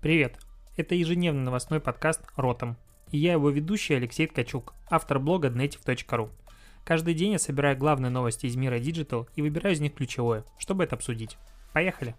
Привет! 0.00 0.38
Это 0.76 0.94
ежедневный 0.94 1.42
новостной 1.42 1.80
подкаст 1.80 2.22
«Ротом». 2.36 2.76
И 3.10 3.18
я 3.18 3.32
его 3.32 3.50
ведущий 3.50 3.94
Алексей 3.94 4.28
Ткачук, 4.28 4.72
автор 4.88 5.18
блога 5.18 5.48
dnative.ru. 5.48 6.30
Каждый 6.84 7.14
день 7.14 7.32
я 7.32 7.40
собираю 7.40 7.76
главные 7.76 8.08
новости 8.08 8.46
из 8.46 8.54
мира 8.54 8.78
digital 8.78 9.28
и 9.34 9.42
выбираю 9.42 9.74
из 9.74 9.80
них 9.80 9.94
ключевое, 9.94 10.44
чтобы 10.56 10.84
это 10.84 10.94
обсудить. 10.94 11.36
Поехали! 11.72 12.14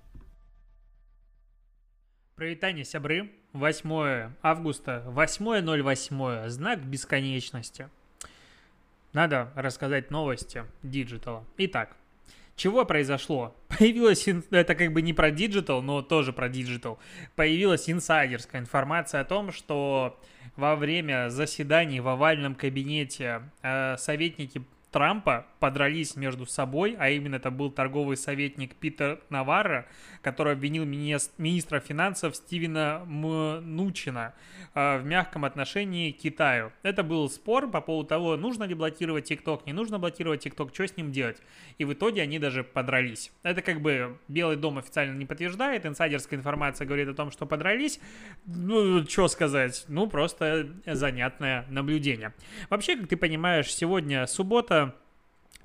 Прывітанне, 2.35 2.83
сябры! 2.83 3.31
8 3.53 4.33
августа, 4.41 5.05
8.08, 5.07 6.49
знак 6.49 6.83
бесконечности. 6.83 7.87
Надо 9.13 9.53
рассказать 9.55 10.11
новости 10.11 10.65
digital. 10.83 11.45
Итак, 11.55 11.95
чего 12.59 12.85
произошло? 12.85 13.55
Появилась, 13.79 14.27
это 14.51 14.75
как 14.75 14.91
бы 14.91 15.01
не 15.01 15.13
про 15.13 15.31
digital, 15.31 15.81
но 15.81 16.01
тоже 16.01 16.33
про 16.33 16.49
digital. 16.49 16.99
Появилась 17.35 17.89
инсайдерская 17.89 18.61
информация 18.61 19.21
о 19.21 19.25
том, 19.25 19.51
что 19.51 20.19
во 20.55 20.75
время 20.75 21.29
заседаний 21.29 22.01
в 22.01 22.07
овальном 22.09 22.55
кабинете 22.55 23.43
э, 23.63 23.95
советники 23.97 24.61
Трампа 24.91 25.45
подрались 25.59 26.15
между 26.15 26.45
собой, 26.45 26.95
а 26.97 27.09
именно 27.09 27.35
это 27.35 27.51
был 27.51 27.69
торговый 27.69 28.17
советник 28.17 28.75
Питер 28.75 29.21
Наварро, 29.29 29.85
который 30.21 30.53
обвинил 30.53 30.85
министра 30.85 31.79
финансов 31.79 32.35
Стивена 32.35 33.03
Мнучина 33.05 34.33
а, 34.73 34.97
в 34.97 35.05
мягком 35.05 35.45
отношении 35.45 36.11
к 36.11 36.17
Китаю. 36.17 36.71
Это 36.81 37.03
был 37.03 37.29
спор 37.29 37.69
по 37.69 37.81
поводу 37.81 38.07
того, 38.07 38.37
нужно 38.37 38.63
ли 38.63 38.73
блокировать 38.73 39.25
ТикТок, 39.25 39.65
не 39.65 39.73
нужно 39.73 39.99
блокировать 39.99 40.43
ТикТок, 40.43 40.73
что 40.73 40.87
с 40.87 40.97
ним 40.97 41.11
делать. 41.11 41.37
И 41.77 41.85
в 41.85 41.93
итоге 41.93 42.21
они 42.21 42.39
даже 42.39 42.63
подрались. 42.63 43.31
Это 43.43 43.61
как 43.61 43.81
бы 43.81 44.17
Белый 44.27 44.57
дом 44.57 44.77
официально 44.77 45.15
не 45.15 45.25
подтверждает, 45.25 45.85
инсайдерская 45.85 46.39
информация 46.39 46.85
говорит 46.87 47.07
о 47.09 47.13
том, 47.13 47.31
что 47.31 47.45
подрались. 47.45 47.99
Ну, 48.45 49.05
что 49.07 49.27
сказать, 49.27 49.85
ну, 49.87 50.07
просто 50.07 50.69
занятное 50.85 51.65
наблюдение. 51.69 52.33
Вообще, 52.69 52.95
как 52.95 53.07
ты 53.07 53.17
понимаешь, 53.17 53.73
сегодня 53.73 54.25
суббота, 54.27 54.88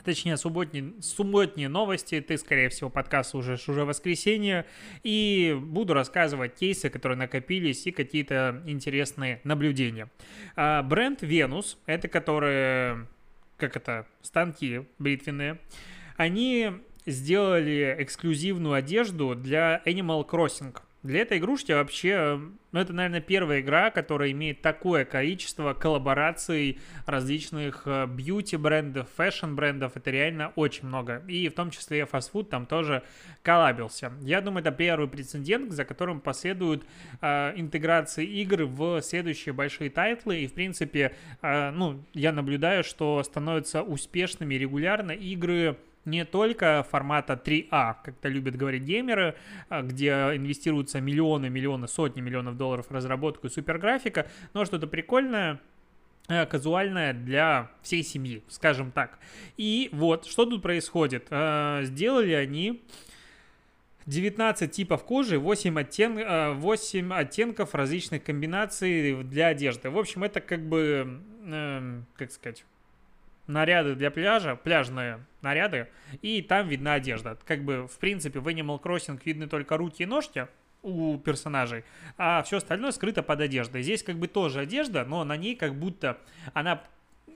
точнее, 0.03 0.37
субботние, 0.37 0.95
субботние 1.01 1.69
новости, 1.69 2.21
ты, 2.21 2.37
скорее 2.39 2.69
всего, 2.69 2.91
подкаст 2.91 3.35
уже 3.35 3.55
уже 3.55 3.85
воскресенье, 3.85 4.67
и 5.03 5.57
буду 5.61 5.95
рассказывать 5.95 6.55
кейсы, 6.55 6.91
которые 6.91 7.19
накопились, 7.19 7.87
и 7.87 7.91
какие-то 7.91 8.63
интересные 8.67 9.41
наблюдения. 9.45 10.09
А, 10.57 10.83
бренд 10.83 11.23
Venus, 11.23 11.77
это 11.87 12.09
которые, 12.09 13.07
как 13.57 13.77
это, 13.77 14.07
станки 14.23 14.87
бритвенные, 14.99 15.59
они 16.17 16.73
сделали 17.07 17.97
эксклюзивную 17.99 18.75
одежду 18.75 19.35
для 19.35 19.83
Animal 19.85 20.29
Crossing– 20.29 20.77
для 21.05 21.21
этой 21.21 21.37
игрушки 21.37 21.71
вообще, 21.71 22.41
ну 22.73 22.81
это, 22.81 22.95
наверное, 22.95 23.21
первая 23.21 23.61
игра, 23.61 23.91
которая 23.91 24.31
имеет 24.31 24.63
такое 24.63 25.05
количество 25.05 25.75
коллабораций 25.75 26.81
различных 27.05 27.83
э, 27.85 28.07
бьюти-брендов, 28.07 29.07
фэшн-брендов. 29.15 29.97
Это 29.97 30.11
реально 30.11 30.53
очень 30.57 30.89
много. 30.89 31.23
И 31.29 31.51
в 31.51 31.53
том 31.53 31.71
числе 31.71 32.07
фастфуд 32.07 32.49
там 32.49 32.65
тоже 32.65 33.03
коллабился. 33.43 34.13
Я 34.23 34.41
думаю, 34.41 34.63
это 34.63 34.73
первый 34.73 35.07
прецедент, 35.07 35.73
за 35.73 35.85
которым 35.85 36.21
последуют 36.23 36.87
э, 37.21 37.53
интеграции 37.55 38.25
игр 38.25 38.65
в 38.65 39.03
следующие 39.03 39.53
большие 39.53 39.91
тайтлы. 39.91 40.39
И, 40.39 40.47
в 40.47 40.55
принципе, 40.55 41.15
э, 41.43 41.71
ну, 41.71 42.03
я 42.15 42.33
наблюдаю, 42.33 42.83
что 42.83 43.23
становятся 43.23 43.83
успешными 43.83 44.55
регулярно 44.55 45.13
игры 45.13 45.77
не 46.05 46.25
только 46.25 46.87
формата 46.91 47.35
3А, 47.35 47.97
как 48.05 48.15
это 48.17 48.29
любят 48.29 48.57
говорить 48.57 48.83
геймеры, 48.83 49.35
а, 49.69 49.83
где 49.83 50.11
инвестируются 50.35 51.01
миллионы, 51.01 51.49
миллионы, 51.49 51.89
сотни 51.89 52.21
миллионов 52.21 52.57
долларов 52.57 52.87
в 52.89 52.93
разработку 52.93 53.47
и 53.47 53.51
суперграфика, 53.51 54.27
но 54.53 54.65
что-то 54.65 54.87
прикольное, 54.87 55.61
э, 56.29 56.47
казуальное 56.47 57.13
для 57.13 57.71
всей 57.83 58.03
семьи, 58.03 58.43
скажем 58.49 58.93
так. 58.93 59.19
И 59.57 59.89
вот, 59.93 60.27
что 60.27 60.47
тут 60.47 60.63
происходит? 60.63 61.27
Э, 61.31 61.81
сделали 61.85 62.33
они 62.33 62.83
19 64.07 64.71
типов 64.71 65.05
кожи, 65.05 65.39
8, 65.39 65.81
оттен... 65.81 66.59
8 66.59 67.13
э, 67.13 67.17
оттенков 67.17 67.75
различных 67.75 68.23
комбинаций 68.23 69.23
для 69.25 69.49
одежды. 69.49 69.91
В 69.91 69.99
общем, 69.99 70.25
это 70.25 70.41
как 70.41 70.69
бы, 70.69 71.23
как 72.17 72.31
сказать, 72.31 72.65
наряды 73.47 73.95
для 73.95 74.11
пляжа, 74.11 74.57
пляжные 74.57 75.25
наряды, 75.43 75.89
и 76.23 76.43
там 76.43 76.69
видна 76.69 76.95
одежда. 76.95 77.39
Как 77.47 77.65
бы, 77.65 77.87
в 77.87 77.99
принципе, 77.99 78.41
в 78.41 78.49
Animal 78.49 78.81
Crossing 78.83 79.21
видны 79.25 79.47
только 79.47 79.77
руки 79.77 80.03
и 80.03 80.07
ножки 80.07 80.49
у 80.83 81.17
персонажей, 81.19 81.85
а 82.19 82.43
все 82.43 82.59
остальное 82.59 82.91
скрыто 82.93 83.23
под 83.23 83.41
одеждой. 83.41 83.83
Здесь 83.83 84.03
как 84.03 84.17
бы 84.17 84.29
тоже 84.29 84.61
одежда, 84.61 85.05
но 85.05 85.25
на 85.25 85.37
ней 85.37 85.57
как 85.57 85.75
будто 85.75 86.19
она 86.53 86.83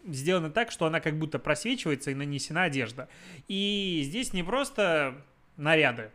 сделана 0.06 0.50
так, 0.50 0.70
что 0.70 0.86
она 0.86 1.00
как 1.00 1.18
будто 1.18 1.38
просвечивается 1.38 2.10
и 2.10 2.14
нанесена 2.14 2.64
одежда. 2.64 3.08
И 3.48 4.02
здесь 4.04 4.32
не 4.32 4.42
просто 4.42 5.14
наряды, 5.56 6.10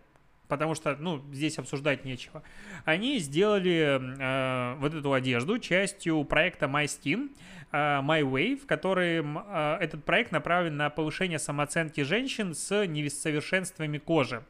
потому 0.48 0.76
что, 0.76 0.96
ну, 0.96 1.24
здесь 1.32 1.58
обсуждать 1.58 2.06
нечего. 2.06 2.44
Они 2.86 3.18
сделали 3.20 4.00
э, 4.00 4.76
вот 4.76 4.94
эту 4.94 5.14
одежду 5.14 5.58
частью 5.60 6.24
проекта 6.26 6.68
MySkin, 6.68 7.30
э, 7.74 7.78
My 8.02 8.22
Way, 8.22 8.56
в 8.56 8.66
котором 8.66 9.40
э, 9.40 9.78
этот 9.82 10.06
проект 10.06 10.32
направлен 10.32 10.78
на 10.78 10.90
повышение 10.90 11.40
самооценки 11.40 12.02
женщин 12.02 12.54
с 12.54 12.86
несовершенствами 12.86 13.98
кожи. 13.98 14.44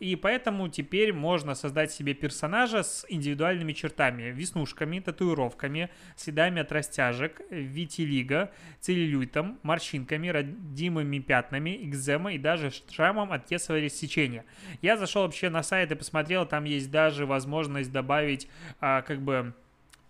И 0.00 0.16
поэтому 0.16 0.68
теперь 0.68 1.12
можно 1.12 1.54
создать 1.54 1.92
себе 1.92 2.14
персонажа 2.14 2.82
с 2.82 3.04
индивидуальными 3.08 3.72
чертами, 3.72 4.30
веснушками, 4.30 4.98
татуировками, 4.98 5.90
следами 6.16 6.62
от 6.62 6.72
растяжек, 6.72 7.42
витилиго, 7.50 8.50
целлюлитом, 8.80 9.60
морщинками, 9.62 10.28
родимыми 10.28 11.18
пятнами, 11.18 11.78
экзема 11.84 12.32
и 12.32 12.38
даже 12.38 12.70
шрамом 12.90 13.30
от 13.30 13.44
кесового 13.44 13.84
рассечения. 13.84 14.44
Я 14.80 14.96
зашел 14.96 15.22
вообще 15.22 15.50
на 15.50 15.62
сайт 15.62 15.92
и 15.92 15.94
посмотрел, 15.94 16.46
там 16.46 16.64
есть 16.64 16.90
даже 16.90 17.26
возможность 17.26 17.92
добавить 17.92 18.48
а, 18.80 19.02
как 19.02 19.20
бы 19.20 19.54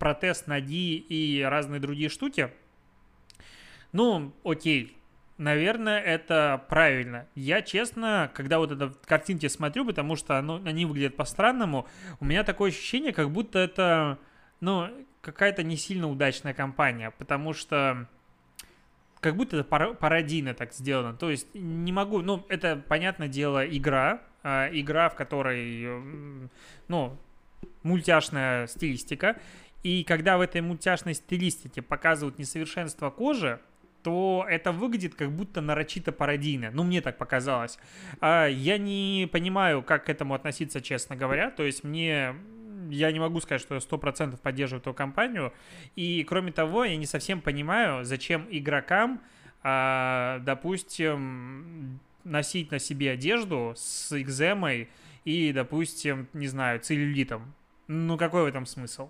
протез 0.01 0.47
ноги 0.47 0.95
и 0.97 1.43
разные 1.43 1.79
другие 1.79 2.09
штуки. 2.09 2.49
Ну, 3.91 4.33
окей, 4.43 4.97
наверное, 5.37 5.99
это 5.99 6.63
правильно. 6.69 7.27
Я, 7.35 7.61
честно, 7.61 8.31
когда 8.33 8.59
вот 8.59 8.71
это 8.71 8.93
картинки 9.05 9.47
смотрю, 9.47 9.85
потому 9.85 10.15
что 10.15 10.37
оно, 10.37 10.61
они 10.63 10.85
выглядят 10.85 11.15
по-странному, 11.15 11.87
у 12.19 12.25
меня 12.25 12.43
такое 12.43 12.69
ощущение, 12.69 13.11
как 13.11 13.31
будто 13.31 13.59
это, 13.59 14.19
ну, 14.59 14.87
какая-то 15.21 15.63
не 15.63 15.77
сильно 15.77 16.07
удачная 16.09 16.53
компания, 16.53 17.11
потому 17.17 17.53
что 17.53 18.07
как 19.19 19.35
будто 19.35 19.57
это 19.57 19.93
пародийно 19.93 20.53
так 20.53 20.73
сделано. 20.73 21.15
То 21.15 21.29
есть 21.29 21.47
не 21.53 21.91
могу, 21.91 22.21
ну, 22.21 22.45
это, 22.49 22.75
понятное 22.87 23.27
дело, 23.27 23.65
игра, 23.65 24.21
э, 24.43 24.69
игра, 24.73 25.09
в 25.09 25.15
которой, 25.15 26.49
ну, 26.87 27.17
мультяшная 27.83 28.67
стилистика, 28.67 29.37
и 29.83 30.03
когда 30.03 30.37
в 30.37 30.41
этой 30.41 30.61
мультяшной 30.61 31.15
стилистике 31.15 31.81
показывают 31.81 32.37
несовершенство 32.37 33.09
кожи, 33.09 33.59
то 34.03 34.45
это 34.49 34.71
выглядит 34.71 35.15
как 35.15 35.31
будто 35.31 35.61
нарочито 35.61 36.11
пародийно. 36.11 36.71
Ну, 36.71 36.83
мне 36.83 37.01
так 37.01 37.17
показалось. 37.17 37.77
А, 38.19 38.47
я 38.47 38.77
не 38.77 39.27
понимаю, 39.31 39.83
как 39.83 40.05
к 40.05 40.09
этому 40.09 40.33
относиться, 40.33 40.81
честно 40.81 41.15
говоря. 41.15 41.51
То 41.51 41.63
есть 41.63 41.83
мне... 41.83 42.35
Я 42.89 43.11
не 43.11 43.19
могу 43.19 43.39
сказать, 43.39 43.61
что 43.61 43.75
я 43.75 43.79
100% 43.79 44.37
поддерживаю 44.37 44.81
эту 44.81 44.93
компанию. 44.93 45.53
И, 45.95 46.25
кроме 46.27 46.51
того, 46.51 46.83
я 46.83 46.97
не 46.97 47.05
совсем 47.05 47.39
понимаю, 47.39 48.03
зачем 48.03 48.47
игрокам, 48.49 49.21
а, 49.63 50.39
допустим, 50.39 51.99
носить 52.23 52.71
на 52.71 52.79
себе 52.79 53.11
одежду 53.11 53.73
с 53.75 54.11
экземой 54.19 54.89
и, 55.23 55.53
допустим, 55.53 56.27
не 56.33 56.47
знаю, 56.47 56.79
целлюлитом. 56.79 57.53
Ну, 57.87 58.17
какой 58.17 58.43
в 58.43 58.47
этом 58.47 58.65
смысл? 58.65 59.09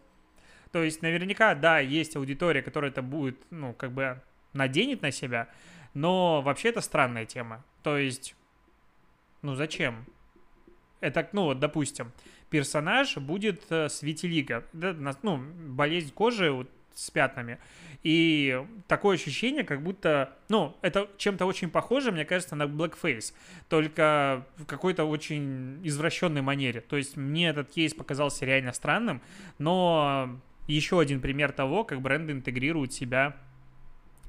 То 0.72 0.84
есть, 0.84 1.02
наверняка, 1.02 1.54
да, 1.56 1.80
есть 1.80 2.16
аудитория, 2.16 2.62
которая 2.62 2.92
это 2.92 3.02
будет, 3.02 3.38
ну, 3.50 3.74
как 3.74 3.92
бы 3.92 4.22
наденет 4.54 5.02
на 5.02 5.12
себя, 5.12 5.50
но 5.94 6.42
вообще 6.42 6.70
это 6.70 6.82
странная 6.82 7.26
тема. 7.26 7.64
То 7.84 7.98
есть, 7.98 8.36
ну, 9.42 9.56
зачем? 9.56 10.06
Это, 11.00 11.28
ну, 11.34 11.46
вот, 11.46 11.60
допустим, 11.60 12.12
персонаж 12.50 13.18
будет 13.18 13.64
э, 13.72 13.90
с 13.90 14.04
витилиго, 14.04 14.64
да, 14.74 14.96
ну, 15.24 15.38
болезнь 15.38 16.14
кожи 16.14 16.52
вот, 16.52 16.70
с 16.94 17.10
пятнами. 17.10 17.58
И 18.04 18.64
такое 18.88 19.16
ощущение, 19.16 19.64
как 19.64 19.82
будто, 19.82 20.36
ну, 20.50 20.76
это 20.82 21.08
чем-то 21.18 21.46
очень 21.46 21.70
похоже, 21.70 22.12
мне 22.12 22.26
кажется, 22.26 22.56
на 22.56 22.64
Blackface, 22.64 23.34
только 23.70 24.46
в 24.58 24.66
какой-то 24.66 25.06
очень 25.06 25.86
извращенной 25.86 26.42
манере. 26.42 26.82
То 26.82 26.98
есть 26.98 27.18
мне 27.18 27.50
этот 27.50 27.70
кейс 27.70 27.94
показался 27.94 28.46
реально 28.46 28.74
странным, 28.74 29.22
но 29.60 30.40
еще 30.68 31.00
один 31.00 31.22
пример 31.22 31.52
того, 31.52 31.84
как 31.84 32.02
бренды 32.02 32.34
интегрируют 32.34 32.94
себя 32.94 33.38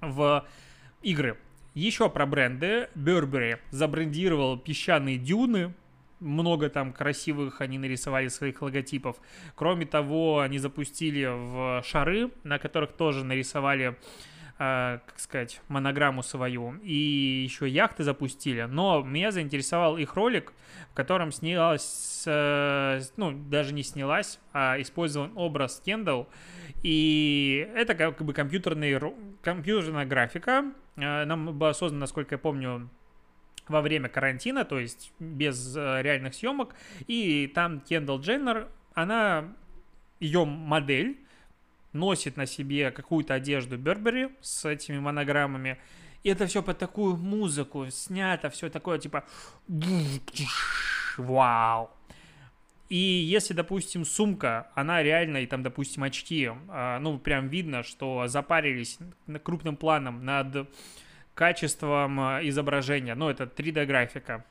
в 0.02 0.44
игры. 1.02 1.38
Еще 1.74 2.10
про 2.10 2.26
бренды. 2.26 2.90
Burberry 2.94 3.58
забрендировал 3.70 4.58
песчаные 4.58 5.16
дюны, 5.16 5.72
много 6.20 6.68
там 6.68 6.92
красивых 6.92 7.60
они 7.60 7.78
нарисовали 7.78 8.28
своих 8.28 8.60
логотипов. 8.60 9.16
Кроме 9.54 9.86
того, 9.86 10.40
они 10.40 10.58
запустили 10.58 11.24
в 11.24 11.82
шары, 11.84 12.30
на 12.44 12.58
которых 12.58 12.92
тоже 12.92 13.24
нарисовали 13.24 13.96
как 14.58 15.14
сказать, 15.16 15.60
монограмму 15.68 16.22
свою. 16.22 16.74
И 16.82 17.42
еще 17.44 17.68
яхты 17.68 18.04
запустили. 18.04 18.62
Но 18.62 19.02
меня 19.02 19.32
заинтересовал 19.32 19.96
их 19.98 20.14
ролик, 20.14 20.52
в 20.90 20.94
котором 20.94 21.32
снялась, 21.32 22.22
ну, 22.26 23.32
даже 23.32 23.74
не 23.74 23.82
снялась, 23.82 24.38
а 24.52 24.80
использован 24.80 25.32
образ 25.34 25.82
Кендалл. 25.84 26.28
И 26.82 27.68
это 27.74 27.94
как 27.94 28.22
бы 28.22 28.32
компьютерный, 28.32 29.00
компьютерная 29.42 30.04
графика. 30.04 30.72
Э, 30.96 31.24
нам 31.24 31.56
была 31.56 31.74
создана, 31.74 32.02
насколько 32.02 32.34
я 32.34 32.38
помню, 32.38 32.88
во 33.68 33.80
время 33.80 34.08
карантина, 34.08 34.64
то 34.64 34.78
есть 34.78 35.12
без 35.20 35.76
э, 35.76 36.02
реальных 36.02 36.34
съемок. 36.34 36.74
И 37.06 37.50
там 37.54 37.80
Кендалл 37.80 38.20
Дженнер, 38.20 38.68
она, 38.94 39.54
ее 40.18 40.44
модель, 40.44 41.18
носит 41.92 42.36
на 42.36 42.46
себе 42.46 42.90
какую-то 42.90 43.34
одежду 43.34 43.78
Бербери 43.78 44.30
с 44.40 44.64
этими 44.64 44.98
монограммами. 44.98 45.78
И 46.22 46.30
это 46.30 46.46
все 46.46 46.62
под 46.62 46.78
такую 46.78 47.16
музыку 47.16 47.86
снято, 47.90 48.48
все 48.50 48.70
такое 48.70 48.98
типа 48.98 49.24
вау. 51.16 51.90
И 52.88 52.96
если, 52.96 53.54
допустим, 53.54 54.04
сумка, 54.04 54.70
она 54.74 55.02
реально, 55.02 55.38
и 55.38 55.46
там, 55.46 55.62
допустим, 55.62 56.02
очки, 56.02 56.50
а, 56.68 56.98
ну, 56.98 57.18
прям 57.18 57.48
видно, 57.48 57.82
что 57.82 58.26
запарились 58.28 58.98
крупным 59.42 59.76
планом 59.76 60.26
над 60.26 60.68
качеством 61.34 62.20
а, 62.20 62.40
изображения, 62.42 63.14
ну, 63.14 63.30
это 63.30 63.44
3D-графика, 63.44 64.44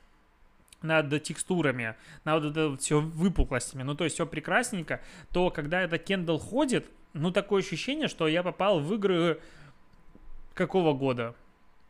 над 0.81 1.21
текстурами, 1.21 1.95
над 2.23 2.57
вот 2.57 2.81
все 2.81 2.99
выпуклостями, 2.99 3.83
ну, 3.83 3.93
то 3.93 4.05
есть 4.05 4.15
все 4.15 4.25
прекрасненько, 4.25 5.01
то 5.31 5.51
когда 5.51 5.81
это 5.81 5.99
Кендалл 5.99 6.39
ходит, 6.39 6.89
ну, 7.13 7.31
такое 7.31 7.61
ощущение, 7.61 8.07
что 8.07 8.27
я 8.27 8.43
попал 8.43 8.79
в 8.79 8.93
игры 8.93 9.39
какого 10.53 10.93
года? 10.93 11.35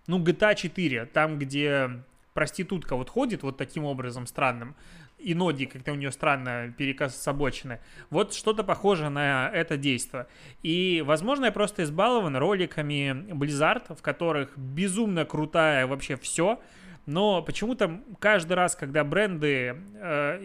Ну, 0.07 0.23
GTA 0.23 0.55
4, 0.55 1.05
там, 1.05 1.37
где 1.37 2.03
проститутка 2.33 2.95
вот 2.95 3.09
ходит 3.09 3.43
вот 3.43 3.57
таким 3.57 3.85
образом 3.85 4.25
странным, 4.25 4.75
и 5.19 5.35
ноги 5.35 5.65
как-то 5.65 5.91
у 5.91 5.95
нее 5.95 6.11
странно 6.11 6.73
перекособочены. 6.75 7.79
Вот 8.09 8.33
что-то 8.33 8.63
похоже 8.63 9.09
на 9.09 9.49
это 9.53 9.77
действие. 9.77 10.27
И, 10.63 11.03
возможно, 11.05 11.45
я 11.45 11.51
просто 11.51 11.83
избалован 11.83 12.35
роликами 12.35 13.31
Blizzard, 13.31 13.95
в 13.95 14.01
которых 14.01 14.57
безумно 14.57 15.25
крутая 15.25 15.85
вообще 15.85 16.15
все, 16.17 16.59
но 17.05 17.41
почему-то 17.41 17.99
каждый 18.19 18.53
раз, 18.53 18.75
когда 18.75 19.03
бренды 19.03 19.75
э, 19.95 20.39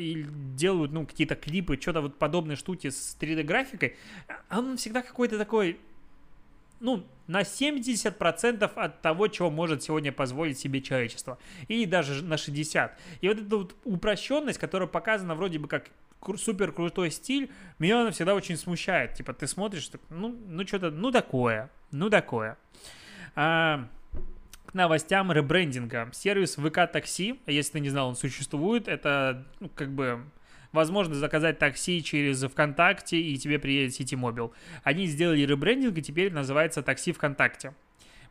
делают 0.57 0.93
ну, 0.93 1.07
какие-то 1.07 1.35
клипы, 1.35 1.79
что-то 1.81 2.01
вот 2.01 2.19
подобные 2.19 2.57
штуки 2.57 2.91
с 2.91 3.17
3D-графикой, 3.21 3.97
он 4.51 4.77
всегда 4.77 5.03
какой-то 5.03 5.39
такой, 5.39 5.79
ну, 6.81 7.07
на 7.27 7.43
70% 7.43 8.65
от 8.75 9.03
того, 9.03 9.29
чего 9.29 9.51
может 9.51 9.83
сегодня 9.83 10.13
позволить 10.13 10.59
себе 10.59 10.81
человечество. 10.81 11.39
И 11.69 11.85
даже 11.85 12.25
на 12.25 12.35
60%. 12.35 12.91
И 13.21 13.29
вот 13.29 13.39
эта 13.39 13.57
вот 13.57 13.77
упрощенность, 13.85 14.59
которая 14.59 14.89
показана 14.89 15.35
вроде 15.35 15.59
бы 15.59 15.69
как 15.69 15.91
супер 16.37 16.73
крутой 16.73 17.11
стиль, 17.11 17.51
меня 17.79 18.01
она 18.01 18.11
всегда 18.11 18.35
очень 18.35 18.57
смущает. 18.57 19.15
Типа 19.15 19.35
ты 19.35 19.47
смотришь, 19.47 19.91
ну, 20.09 20.35
ну 20.49 20.67
что-то, 20.67 20.91
ну 20.91 21.13
такое, 21.13 21.71
ну 21.91 22.09
такое. 22.09 22.57
А, 23.35 23.89
к 24.67 24.75
новостям 24.75 25.33
ребрендинга. 25.33 26.11
Сервис 26.13 26.57
ВК 26.57 26.91
Такси, 26.91 27.41
если 27.47 27.73
ты 27.73 27.81
не 27.81 27.89
знал, 27.89 28.09
он 28.09 28.17
существует. 28.17 28.89
Это 28.89 29.47
ну, 29.61 29.69
как 29.69 29.93
бы 29.93 30.25
возможность 30.73 31.21
заказать 31.21 31.59
такси 31.59 32.03
через 32.03 32.43
ВКонтакте, 32.43 33.19
и 33.19 33.37
тебе 33.39 33.59
приедет 33.59 33.95
Ситимобил. 33.95 34.53
Они 34.85 35.07
сделали 35.07 35.41
ребрендинг, 35.41 35.97
и 35.99 36.03
теперь 36.03 36.33
называется 36.33 36.83
такси 36.83 37.13
ВКонтакте 37.13 37.75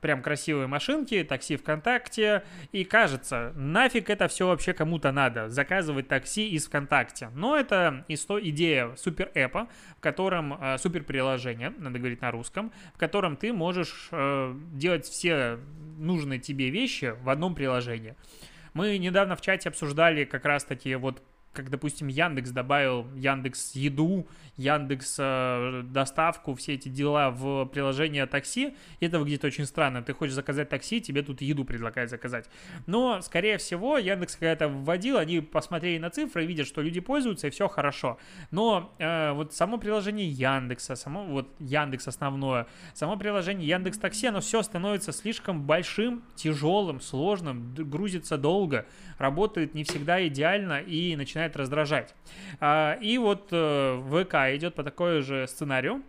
прям 0.02 0.22
красивые 0.22 0.68
машинки, 0.68 1.24
такси 1.24 1.58
ВКонтакте, 1.58 2.44
и 2.72 2.84
кажется, 2.84 3.52
нафиг 3.56 4.10
это 4.10 4.28
все 4.28 4.48
вообще 4.48 4.74
кому-то 4.74 5.12
надо, 5.12 5.50
заказывать 5.50 6.08
такси 6.08 6.50
из 6.50 6.68
ВКонтакте. 6.68 7.30
Но 7.36 7.58
это 7.58 8.06
идея 8.08 8.96
супер 8.96 9.32
эпа, 9.34 9.68
в 9.98 10.02
котором 10.02 10.54
э, 10.54 10.78
супер 10.78 11.04
приложение, 11.04 11.74
надо 11.78 12.00
говорить 12.00 12.22
на 12.22 12.32
русском, 12.32 12.72
в 12.94 12.98
котором 12.98 13.36
ты 13.36 13.54
можешь 13.54 14.10
э, 14.12 14.54
делать 14.74 15.06
все 15.06 15.60
нужные 15.98 16.40
тебе 16.40 16.70
вещи 16.70 17.16
в 17.22 17.30
одном 17.30 17.56
приложении. 17.56 18.16
Мы 18.74 18.98
недавно 18.98 19.36
в 19.36 19.42
чате 19.42 19.70
обсуждали 19.70 20.26
как 20.26 20.44
раз 20.46 20.66
таки 20.66 20.96
вот 20.96 21.22
как, 21.56 21.70
допустим, 21.70 22.08
Яндекс 22.08 22.52
добавил 22.52 23.08
Яндекс 23.16 23.74
Еду, 23.76 24.28
Яндекс 24.58 25.16
э, 25.20 25.84
доставку, 25.86 26.54
все 26.54 26.74
эти 26.74 26.90
дела 26.90 27.32
в 27.32 27.66
приложение 27.66 28.26
такси, 28.26 28.76
это 29.00 29.20
выглядит 29.20 29.44
очень 29.44 29.66
странно. 29.66 30.02
Ты 30.02 30.14
хочешь 30.14 30.34
заказать 30.34 30.70
такси, 30.70 31.02
тебе 31.02 31.24
тут 31.24 31.42
еду 31.42 31.66
предлагают 31.66 32.10
заказать. 32.10 32.50
Но, 32.86 33.22
скорее 33.22 33.58
всего, 33.58 33.98
Яндекс 33.98 34.36
когда 34.36 34.52
это 34.52 34.68
вводил, 34.68 35.18
они 35.18 35.42
посмотрели 35.42 35.98
на 35.98 36.10
цифры, 36.10 36.46
видят, 36.46 36.68
что 36.68 36.82
люди 36.82 37.00
пользуются, 37.00 37.48
и 37.48 37.50
все 37.50 37.68
хорошо. 37.68 38.18
Но 38.52 38.94
э, 39.00 39.32
вот 39.32 39.54
само 39.54 39.78
приложение 39.78 40.30
Яндекса, 40.30 40.96
само 40.96 41.26
вот 41.26 41.50
Яндекс 41.60 42.08
основное, 42.08 42.68
само 42.94 43.18
приложение 43.18 43.68
Яндекс 43.68 43.98
Такси, 43.98 44.28
оно 44.28 44.42
все 44.42 44.62
становится 44.62 45.12
слишком 45.12 45.64
большим, 45.64 46.24
тяжелым, 46.36 47.02
сложным, 47.02 47.74
грузится 47.74 48.38
долго, 48.38 48.86
работает 49.18 49.74
не 49.74 49.84
всегда 49.84 50.26
идеально 50.28 50.80
и 50.80 51.16
начинает 51.16 51.45
раздражать. 51.56 52.16
А, 52.60 52.98
и 53.02 53.18
вот 53.18 53.50
э, 53.52 54.02
ВК 54.10 54.56
идет 54.56 54.76
по 54.76 54.84
такой 54.84 55.22
же 55.22 55.48
сценарию. 55.48 56.02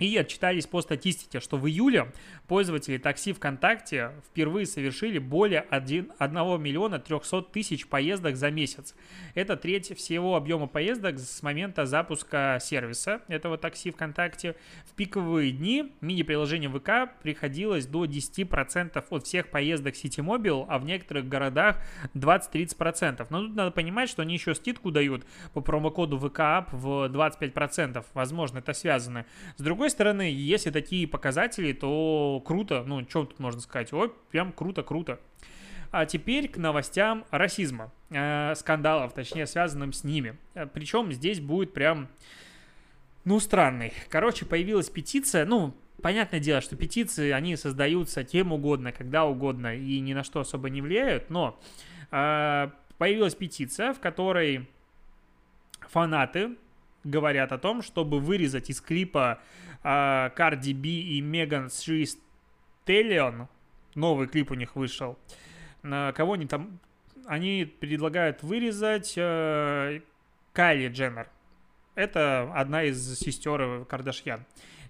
И 0.00 0.16
отчитались 0.16 0.66
по 0.66 0.80
статистике, 0.82 1.38
что 1.38 1.56
в 1.56 1.68
июле 1.68 2.12
пользователи 2.48 2.98
такси 2.98 3.32
ВКонтакте 3.32 4.10
впервые 4.28 4.66
совершили 4.66 5.18
более 5.18 5.60
1, 5.60 6.12
1 6.18 6.62
миллиона 6.62 6.98
300 6.98 7.42
тысяч 7.42 7.86
поездок 7.86 8.36
за 8.36 8.50
месяц. 8.50 8.96
Это 9.34 9.56
треть 9.56 9.96
всего 9.96 10.34
объема 10.34 10.66
поездок 10.66 11.20
с 11.20 11.42
момента 11.42 11.86
запуска 11.86 12.58
сервиса 12.60 13.22
этого 13.28 13.56
такси 13.56 13.92
ВКонтакте. 13.92 14.56
В 14.84 14.94
пиковые 14.94 15.52
дни 15.52 15.92
мини-приложение 16.00 16.68
ВК 16.68 17.16
приходилось 17.22 17.86
до 17.86 18.04
10% 18.04 19.04
от 19.08 19.24
всех 19.24 19.50
поездок 19.50 19.94
Ситимобил, 19.94 20.66
а 20.68 20.78
в 20.80 20.84
некоторых 20.84 21.28
городах 21.28 21.78
20-30%. 22.14 23.26
Но 23.30 23.42
тут 23.42 23.54
надо 23.54 23.70
понимать, 23.70 24.10
что 24.10 24.22
они 24.22 24.34
еще 24.34 24.56
скидку 24.56 24.90
дают 24.90 25.24
по 25.52 25.60
промокоду 25.60 26.18
ВК 26.18 26.68
в 26.72 27.06
25%. 27.06 28.04
Возможно, 28.12 28.58
это 28.58 28.72
связано. 28.72 29.24
С 29.56 29.62
другой 29.62 29.83
стороны, 29.90 30.30
если 30.30 30.70
такие 30.70 31.06
показатели, 31.06 31.72
то 31.72 32.42
круто, 32.44 32.84
ну, 32.86 33.08
что 33.08 33.24
тут 33.24 33.38
можно 33.38 33.60
сказать, 33.60 33.92
ой, 33.92 34.12
прям 34.30 34.52
круто-круто. 34.52 35.20
А 35.90 36.06
теперь 36.06 36.48
к 36.48 36.56
новостям 36.56 37.24
расизма, 37.30 37.92
э, 38.10 38.54
скандалов, 38.56 39.14
точнее, 39.14 39.46
связанным 39.46 39.92
с 39.92 40.02
ними. 40.02 40.36
Э, 40.54 40.66
Причем 40.66 41.12
здесь 41.12 41.40
будет 41.40 41.72
прям, 41.72 42.08
ну, 43.24 43.38
странный. 43.38 43.92
Короче, 44.08 44.44
появилась 44.44 44.90
петиция, 44.90 45.44
ну, 45.44 45.74
понятное 46.02 46.40
дело, 46.40 46.60
что 46.60 46.76
петиции, 46.76 47.30
они 47.30 47.56
создаются 47.56 48.24
кем 48.24 48.52
угодно, 48.52 48.92
когда 48.92 49.24
угодно 49.24 49.76
и 49.76 50.00
ни 50.00 50.14
на 50.14 50.24
что 50.24 50.40
особо 50.40 50.68
не 50.68 50.82
влияют, 50.82 51.30
но 51.30 51.60
э, 52.10 52.70
появилась 52.98 53.34
петиция, 53.34 53.92
в 53.92 54.00
которой 54.00 54.68
фанаты 55.88 56.56
говорят 57.04 57.52
о 57.52 57.58
том, 57.58 57.82
чтобы 57.82 58.18
вырезать 58.18 58.70
из 58.70 58.80
клипа 58.80 59.40
э, 59.82 59.86
Cardi 59.86 60.74
B 60.74 60.88
и 60.88 61.22
Megan 61.22 61.66
Thee 61.66 62.08
Stallion, 62.86 63.46
новый 63.94 64.26
клип 64.26 64.50
у 64.50 64.54
них 64.54 64.74
вышел, 64.76 65.18
на 65.82 66.12
кого 66.12 66.32
они 66.32 66.46
там, 66.46 66.78
они 67.26 67.64
предлагают 67.64 68.42
вырезать 68.42 69.14
э, 69.16 70.00
Кайли 70.52 70.88
Дженнер. 70.88 71.28
Это 71.94 72.52
одна 72.54 72.82
из 72.82 73.18
сестер 73.18 73.84
Кардашьян. 73.84 74.44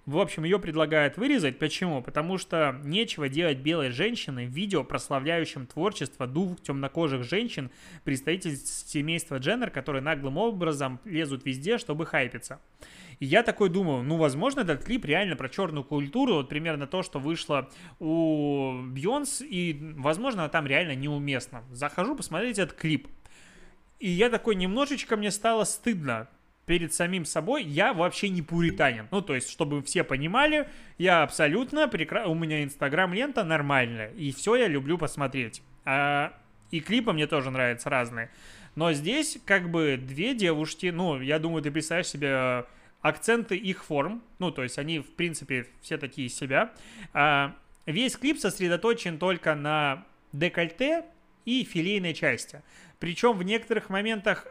В 0.06 0.18
общем, 0.18 0.44
ее 0.44 0.58
предлагают 0.58 1.16
вырезать. 1.16 1.58
Почему? 1.58 2.02
Потому 2.02 2.36
что 2.36 2.78
нечего 2.84 3.28
делать 3.30 3.58
белой 3.58 3.90
женщины 3.90 4.46
в 4.46 4.50
видео, 4.50 4.84
прославляющем 4.84 5.66
творчество 5.66 6.26
двух 6.26 6.60
темнокожих 6.60 7.24
женщин, 7.24 7.70
представителей 8.04 8.56
семейства 8.56 9.38
Дженнер, 9.38 9.70
которые 9.70 10.02
наглым 10.02 10.36
образом 10.36 11.00
лезут 11.04 11.46
везде, 11.46 11.78
чтобы 11.78 12.04
хайпиться. 12.04 12.60
И 13.18 13.24
я 13.24 13.42
такой 13.42 13.70
думаю, 13.70 14.02
ну, 14.02 14.16
возможно, 14.16 14.60
этот 14.60 14.84
клип 14.84 15.06
реально 15.06 15.36
про 15.36 15.48
черную 15.48 15.84
культуру, 15.84 16.34
вот 16.34 16.50
примерно 16.50 16.86
то, 16.86 17.02
что 17.02 17.18
вышло 17.18 17.70
у 17.98 18.82
Бьонс, 18.82 19.40
и, 19.40 19.94
возможно, 19.96 20.48
там 20.50 20.66
реально 20.66 20.94
неуместно. 20.96 21.64
Захожу 21.70 22.14
посмотреть 22.14 22.58
этот 22.58 22.76
клип. 22.76 23.08
И 24.00 24.10
я 24.10 24.28
такой, 24.28 24.54
немножечко 24.54 25.16
мне 25.16 25.30
стало 25.30 25.64
стыдно 25.64 26.28
перед 26.66 26.94
самим 26.94 27.24
собой, 27.24 27.62
я 27.64 27.92
вообще 27.92 28.28
не 28.28 28.42
пуританин. 28.42 29.08
Ну, 29.10 29.20
то 29.20 29.34
есть, 29.34 29.50
чтобы 29.50 29.82
все 29.82 30.04
понимали, 30.04 30.68
я 30.98 31.22
абсолютно 31.22 31.88
прекрасно... 31.88 32.30
У 32.30 32.34
меня 32.34 32.62
инстаграм-лента 32.62 33.44
нормальная, 33.44 34.10
и 34.12 34.32
все 34.32 34.56
я 34.56 34.68
люблю 34.68 34.98
посмотреть. 34.98 35.62
А... 35.84 36.32
И 36.70 36.80
клипы 36.80 37.12
мне 37.12 37.26
тоже 37.26 37.50
нравятся 37.50 37.88
разные. 37.88 38.30
Но 38.74 38.92
здесь 38.92 39.38
как 39.44 39.70
бы 39.70 39.96
две 39.96 40.34
девушки, 40.34 40.86
ну, 40.86 41.20
я 41.20 41.38
думаю, 41.38 41.62
ты 41.62 41.70
представляешь 41.70 42.08
себе 42.08 42.64
акценты 43.00 43.56
их 43.56 43.84
форм, 43.84 44.22
ну, 44.38 44.50
то 44.50 44.62
есть 44.62 44.78
они, 44.78 44.98
в 44.98 45.14
принципе, 45.14 45.66
все 45.82 45.98
такие 45.98 46.26
из 46.26 46.36
себя. 46.36 46.72
А, 47.12 47.54
весь 47.86 48.16
клип 48.16 48.38
сосредоточен 48.38 49.18
только 49.18 49.54
на 49.54 50.04
декольте 50.32 51.04
и 51.44 51.64
филейной 51.64 52.14
части. 52.14 52.62
Причем 52.98 53.34
в 53.34 53.42
некоторых 53.42 53.90
моментах 53.90 54.46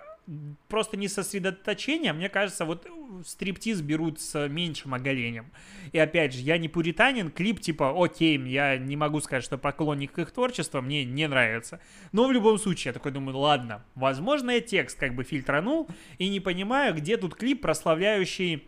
просто 0.70 0.96
не 0.96 1.08
сосредоточение, 1.08 2.14
мне 2.14 2.30
кажется, 2.30 2.66
вот 2.66 2.88
стриптиз 3.26 3.82
берут 3.82 4.22
с 4.22 4.48
меньшим 4.48 4.94
оголением. 4.94 5.52
И 5.92 6.00
опять 6.00 6.34
же, 6.34 6.40
я 6.42 6.58
не 6.58 6.70
пуританин, 6.70 7.30
клип 7.30 7.60
типа, 7.60 7.94
окей, 7.96 8.40
я 8.48 8.78
не 8.78 8.96
могу 8.96 9.20
сказать, 9.20 9.44
что 9.44 9.58
поклонник 9.58 10.18
их 10.18 10.32
творчества, 10.32 10.82
мне 10.82 11.04
не 11.04 11.28
нравится. 11.28 11.80
Но 12.12 12.28
в 12.28 12.32
любом 12.32 12.58
случае, 12.58 12.90
я 12.90 12.94
такой 12.94 13.12
думаю, 13.12 13.38
ладно, 13.38 13.84
возможно, 13.96 14.52
я 14.52 14.62
текст 14.62 14.98
как 14.98 15.14
бы 15.14 15.24
фильтранул 15.24 15.88
и 16.18 16.30
не 16.30 16.40
понимаю, 16.40 16.94
где 16.96 17.18
тут 17.18 17.36
клип, 17.36 17.62
прославляющий 17.62 18.64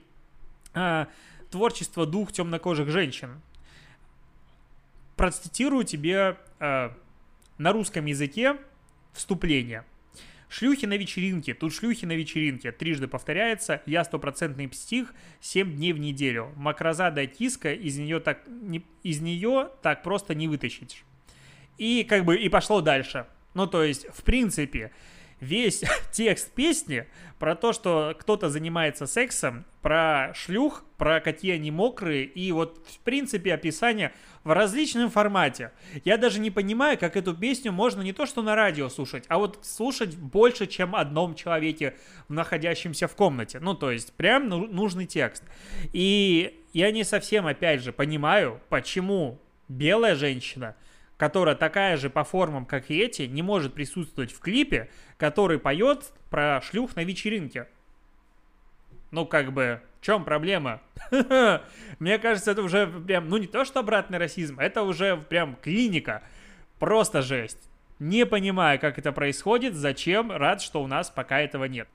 э, 0.74 1.06
творчество 1.50 2.06
двух 2.06 2.34
темнокожих 2.34 2.90
женщин. 2.90 3.42
Процитирую 5.16 5.86
тебе 5.86 6.38
э, 6.60 6.90
на 7.58 7.72
русском 7.72 8.06
языке 8.06 8.58
вступление– 9.14 9.86
Шлюхи 10.50 10.86
на 10.86 10.98
вечеринке, 10.98 11.54
тут 11.54 11.74
шлюхи 11.74 12.06
на 12.06 12.14
вечеринке, 12.14 12.72
трижды 12.72 13.08
повторяется, 13.08 13.82
я 13.86 14.04
стопроцентный 14.04 14.68
псих, 14.68 15.14
7 15.42 15.76
дней 15.76 15.94
в 15.94 16.00
неделю. 16.00 16.52
Макрозадая 16.56 17.28
киска, 17.28 17.74
из 17.74 17.98
нее 17.98 18.20
так, 18.20 18.44
не, 18.48 18.84
из 19.04 19.22
нее 19.22 19.70
так 19.82 20.04
просто 20.04 20.36
не 20.36 20.48
вытащить. 20.48 21.04
И 21.78 22.04
как 22.04 22.26
бы 22.26 22.38
и 22.38 22.48
пошло 22.50 22.82
дальше. 22.82 23.26
Ну, 23.54 23.68
то 23.68 23.84
есть, 23.84 24.06
в 24.14 24.24
принципе, 24.24 24.92
весь 25.46 25.84
текст 26.12 26.52
песни 26.52 27.06
про 27.40 27.56
то, 27.56 27.74
что 27.74 28.16
кто-то 28.20 28.50
занимается 28.50 29.06
сексом, 29.06 29.66
про 29.82 30.34
шлюх, 30.34 30.84
про 30.98 31.20
какие 31.20 31.54
они 31.54 31.70
мокрые, 31.70 32.26
и 32.26 32.52
вот, 32.52 32.86
в 32.88 33.00
принципе, 33.00 33.54
описание 33.54 34.14
в 34.44 34.52
различном 34.52 35.10
формате. 35.10 35.72
Я 36.04 36.18
даже 36.18 36.40
не 36.40 36.50
понимаю, 36.50 36.98
как 36.98 37.16
эту 37.16 37.36
песню 37.36 37.72
можно 37.72 38.02
не 38.02 38.14
то 38.14 38.26
что 38.26 38.42
на 38.42 38.56
радио 38.56 38.90
слушать, 38.90 39.26
а 39.28 39.38
вот 39.38 39.60
слушать 39.64 40.16
больше, 40.16 40.66
чем 40.66 40.96
одном 40.96 41.36
человеке, 41.36 41.96
находящемся 42.30 43.08
в 43.08 43.16
комнате. 43.16 43.60
Ну, 43.60 43.74
то 43.76 43.92
есть, 43.92 44.14
прям 44.14 44.50
ну, 44.50 44.66
нужный 44.66 45.06
текст. 45.06 45.44
И 45.94 46.64
я 46.74 46.92
не 46.92 47.04
совсем, 47.04 47.46
опять 47.46 47.82
же, 47.82 47.92
понимаю, 47.92 48.62
почему 48.70 49.40
белая 49.68 50.16
женщина– 50.16 50.76
которая 51.18 51.56
такая 51.56 51.98
же 51.98 52.10
по 52.10 52.24
формам, 52.24 52.66
как 52.66 52.90
и 52.90 53.00
эти, 53.00 53.24
не 53.24 53.42
может 53.42 53.74
присутствовать 53.74 54.32
в 54.32 54.40
клипе, 54.40 54.90
который 55.18 55.60
поет 55.60 56.12
про 56.30 56.62
шлюх 56.62 56.96
на 56.96 57.04
вечеринке. 57.04 57.68
Ну, 59.12 59.26
как 59.26 59.54
бы, 59.54 59.82
в 60.02 60.06
чем 60.06 60.26
проблема? 60.26 60.82
Мне 62.00 62.20
кажется, 62.20 62.52
это 62.52 62.62
уже 62.64 62.88
прям, 62.88 63.30
ну 63.30 63.38
не 63.38 63.48
то, 63.48 63.64
что 63.64 63.80
обратный 63.80 64.18
расизм, 64.18 64.60
это 64.60 64.82
уже 64.82 65.16
прям 65.16 65.56
клиника. 65.56 66.22
Просто 66.80 67.22
жесть. 67.22 67.70
Не 68.00 68.26
понимаю, 68.26 68.78
как 68.78 69.00
это 69.00 69.14
происходит, 69.14 69.74
зачем, 69.74 70.32
рад, 70.32 70.62
что 70.62 70.84
у 70.84 70.88
нас 70.88 71.10
пока 71.10 71.40
этого 71.40 71.64
нет. 71.64 71.88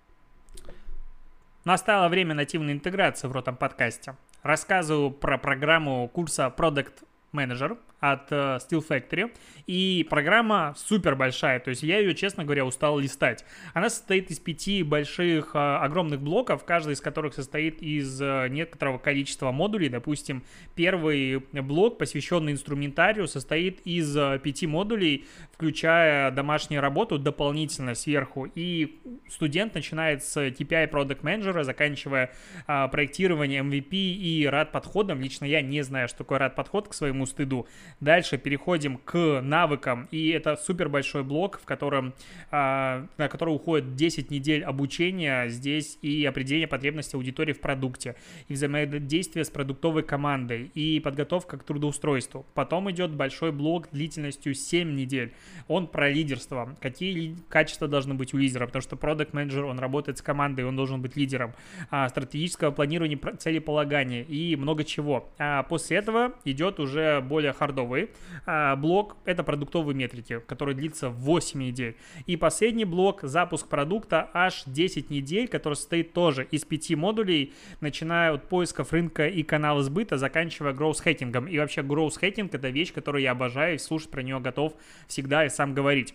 Настало 1.66 2.08
время 2.08 2.34
нативной 2.34 2.72
интеграции 2.72 3.28
в 3.28 3.32
ротом 3.32 3.54
подкасте. 3.54 4.16
Рассказываю 4.42 5.10
про 5.10 5.36
программу 5.36 6.08
курса 6.08 6.52
Product 6.56 7.04
Manager 7.34 7.76
от 8.00 8.32
uh, 8.32 8.58
Steel 8.58 8.84
Factory. 8.86 9.30
И 9.66 10.06
программа 10.08 10.74
супер 10.76 11.14
большая, 11.14 11.60
то 11.60 11.70
есть 11.70 11.82
я 11.82 11.98
ее, 11.98 12.14
честно 12.14 12.44
говоря, 12.44 12.64
устал 12.64 12.98
листать. 12.98 13.44
Она 13.72 13.88
состоит 13.88 14.30
из 14.30 14.38
пяти 14.38 14.82
больших 14.82 15.54
uh, 15.54 15.78
огромных 15.78 16.20
блоков, 16.20 16.64
каждый 16.64 16.94
из 16.94 17.00
которых 17.00 17.34
состоит 17.34 17.82
из 17.82 18.20
uh, 18.20 18.48
некоторого 18.48 18.98
количества 18.98 19.52
модулей. 19.52 19.88
Допустим, 19.88 20.42
первый 20.74 21.38
блок, 21.38 21.98
посвященный 21.98 22.52
инструментарию, 22.52 23.28
состоит 23.28 23.80
из 23.84 24.14
пяти 24.40 24.66
модулей, 24.66 25.26
включая 25.52 26.30
домашнюю 26.30 26.80
работу 26.80 27.18
дополнительно 27.18 27.94
сверху. 27.94 28.46
И 28.54 29.00
студент 29.28 29.74
начинает 29.74 30.24
с 30.24 30.36
KPI 30.36 30.90
Product 30.90 31.20
Manager, 31.22 31.62
заканчивая 31.62 32.32
проектированием 32.66 33.70
MVP 33.70 33.90
и 33.92 34.46
рад 34.46 34.72
подходом. 34.72 35.20
Лично 35.20 35.44
я 35.44 35.62
не 35.62 35.82
знаю, 35.82 36.08
что 36.08 36.18
такое 36.18 36.38
рад 36.38 36.54
подход 36.54 36.88
к 36.88 36.94
своему 36.94 37.26
стыду. 37.26 37.66
Дальше 38.00 38.38
переходим 38.38 38.96
к 38.96 39.42
навыкам, 39.42 40.08
и 40.10 40.30
это 40.30 40.56
супер 40.56 40.88
большой 40.88 41.22
блок, 41.22 41.60
в 41.60 41.66
котором, 41.66 42.14
а, 42.50 43.06
на 43.18 43.28
который 43.28 43.54
уходит 43.54 43.94
10 43.94 44.30
недель 44.30 44.64
обучения 44.64 45.48
здесь 45.48 45.98
и 46.00 46.24
определение 46.24 46.66
потребностей 46.66 47.18
аудитории 47.18 47.52
в 47.52 47.60
продукте, 47.60 48.16
и 48.48 48.54
взаимодействие 48.54 49.44
с 49.44 49.50
продуктовой 49.50 50.02
командой, 50.02 50.70
и 50.74 50.98
подготовка 51.00 51.58
к 51.58 51.64
трудоустройству. 51.64 52.46
Потом 52.54 52.90
идет 52.90 53.10
большой 53.10 53.52
блок 53.52 53.88
длительностью 53.92 54.54
7 54.54 54.94
недель. 54.94 55.34
Он 55.68 55.86
про 55.86 56.08
лидерство. 56.08 56.74
Какие 56.80 57.36
качества 57.50 57.86
должны 57.86 58.14
быть 58.14 58.32
у 58.32 58.38
лидера, 58.38 58.64
потому 58.66 58.80
что 58.80 58.96
продукт 58.96 59.34
менеджер 59.34 59.64
он 59.64 59.78
работает 59.78 60.16
с 60.16 60.22
командой, 60.22 60.64
он 60.64 60.74
должен 60.74 61.02
быть 61.02 61.16
лидером. 61.16 61.52
А, 61.90 62.08
стратегического 62.08 62.70
планирования, 62.70 63.18
целеполагания 63.38 64.22
и 64.22 64.56
много 64.56 64.84
чего. 64.84 65.28
А 65.38 65.64
после 65.64 65.98
этого 65.98 66.32
идет 66.46 66.80
уже 66.80 67.20
более 67.20 67.52
хардовый 67.52 67.89
стандартовый 67.90 68.10
а, 68.46 68.76
блок— 68.76 69.16
это 69.24 69.42
продуктовые 69.42 69.94
метрики, 69.94 70.40
который 70.46 70.74
длится 70.74 71.10
8 71.10 71.60
недель. 71.60 71.96
И 72.26 72.36
последний 72.36 72.84
блок— 72.84 73.20
запуск 73.22 73.68
продукта 73.68 74.30
аж 74.32 74.62
10 74.66 75.10
недель, 75.10 75.48
который 75.48 75.74
состоит 75.74 76.12
тоже 76.12 76.46
из 76.50 76.64
5 76.64 76.96
модулей, 76.96 77.52
начиная 77.80 78.32
от 78.32 78.48
поисков 78.48 78.92
рынка 78.92 79.26
и 79.26 79.42
канала 79.42 79.82
сбыта, 79.82 80.18
заканчивая 80.18 80.72
гроус-хэтингом. 80.72 81.48
И 81.48 81.58
вообще 81.58 81.82
гроус-хэтинг— 81.82 82.50
это 82.54 82.68
вещь, 82.68 82.92
которую 82.92 83.22
я 83.22 83.32
обожаю, 83.32 83.74
и 83.74 83.78
слушать 83.78 84.10
про 84.10 84.22
нее 84.22 84.40
готов 84.40 84.74
всегда 85.06 85.44
и 85.44 85.48
сам 85.48 85.74
говорить. 85.74 86.14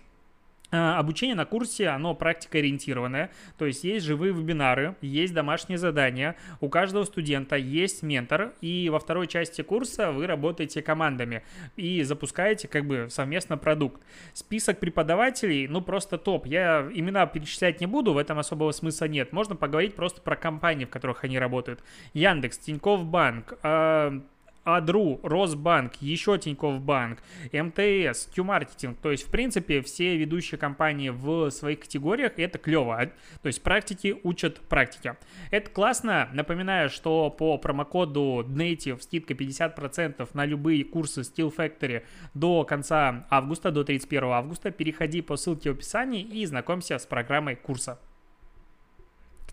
А, 0.76 1.00
обучение 1.00 1.36
на 1.36 1.46
курсе, 1.46 1.88
оно 1.88 2.14
практикоориентированное, 2.14 3.32
то 3.58 3.66
есть 3.66 3.86
есть 3.86 4.06
живые 4.06 4.34
вебинары, 4.34 4.96
есть 5.00 5.34
домашние 5.34 5.78
задания, 5.78 6.36
у 6.60 6.68
каждого 6.68 7.06
студента 7.06 7.56
есть 7.56 8.04
ментор, 8.04 8.54
и 8.60 8.90
во 8.90 9.00
второй 9.00 9.28
части 9.28 9.62
курса 9.62 10.12
вы 10.12 10.28
работаете 10.28 10.82
командами 10.82 11.44
и 11.78 12.04
запускаете 12.04 12.68
как 12.68 12.86
бы 12.86 13.08
совместно 13.10 13.58
продукт. 13.58 14.02
Список 14.34 14.80
преподавателей, 14.80 15.68
ну 15.68 15.82
просто 15.82 16.18
топ. 16.18 16.46
Я 16.46 16.90
имена 16.94 17.26
перечислять 17.26 17.80
не 17.80 17.88
буду, 17.88 18.12
в 18.12 18.18
этом 18.18 18.38
особого 18.40 18.72
смысла 18.72 19.06
нет. 19.06 19.32
Можно 19.32 19.56
поговорить 19.56 19.96
просто 19.96 20.20
про 20.22 20.36
компании, 20.36 20.84
в 20.84 20.90
которых 20.90 21.24
они 21.24 21.40
работают. 21.40 21.82
Яндекс, 22.14 22.58
Тинькофф 22.58 23.06
Банк, 23.06 23.58
а, 23.64 24.22
Адру, 24.66 25.20
Росбанк, 25.24 25.94
еще 26.02 26.38
Тинькофф 26.38 26.82
Банк, 26.82 27.20
МТС, 27.54 28.28
Q-маркетинг. 28.36 28.98
То 29.02 29.12
есть, 29.12 29.28
в 29.28 29.32
принципе, 29.32 29.82
все 29.82 30.18
ведущие 30.18 30.58
компании 30.58 31.10
в 31.10 31.52
своих 31.52 31.82
категориях, 31.82 32.34
это 32.38 32.58
клево. 32.58 33.12
То 33.42 33.48
есть, 33.48 33.62
практики 33.62 34.20
учат 34.24 34.60
практике. 34.62 35.18
Это 35.52 35.70
классно. 35.70 36.30
Напоминаю, 36.34 36.90
что 36.90 37.30
по 37.30 37.58
промокоду 37.58 38.44
Native 38.48 39.02
скидка 39.02 39.34
50% 39.34 40.28
на 40.34 40.46
любые 40.46 40.84
курсы 40.84 41.22
Steel 41.22 41.56
Factory 41.56 42.04
до 42.34 42.64
конца 42.64 43.28
августа, 43.30 43.72
до 43.72 43.84
31 43.84 44.24
августа. 44.26 44.72
Переходи 44.72 45.22
по 45.22 45.38
ссылке 45.38 45.72
в 45.72 45.76
описании 45.76 46.24
и 46.24 46.46
знакомься 46.46 46.98
с 46.98 47.06
программой 47.06 47.56
курса. 47.56 48.00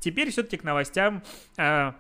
Теперь 0.03 0.31
все-таки 0.31 0.57
к 0.57 0.65
новостям 0.65 1.23
а, 1.57 1.95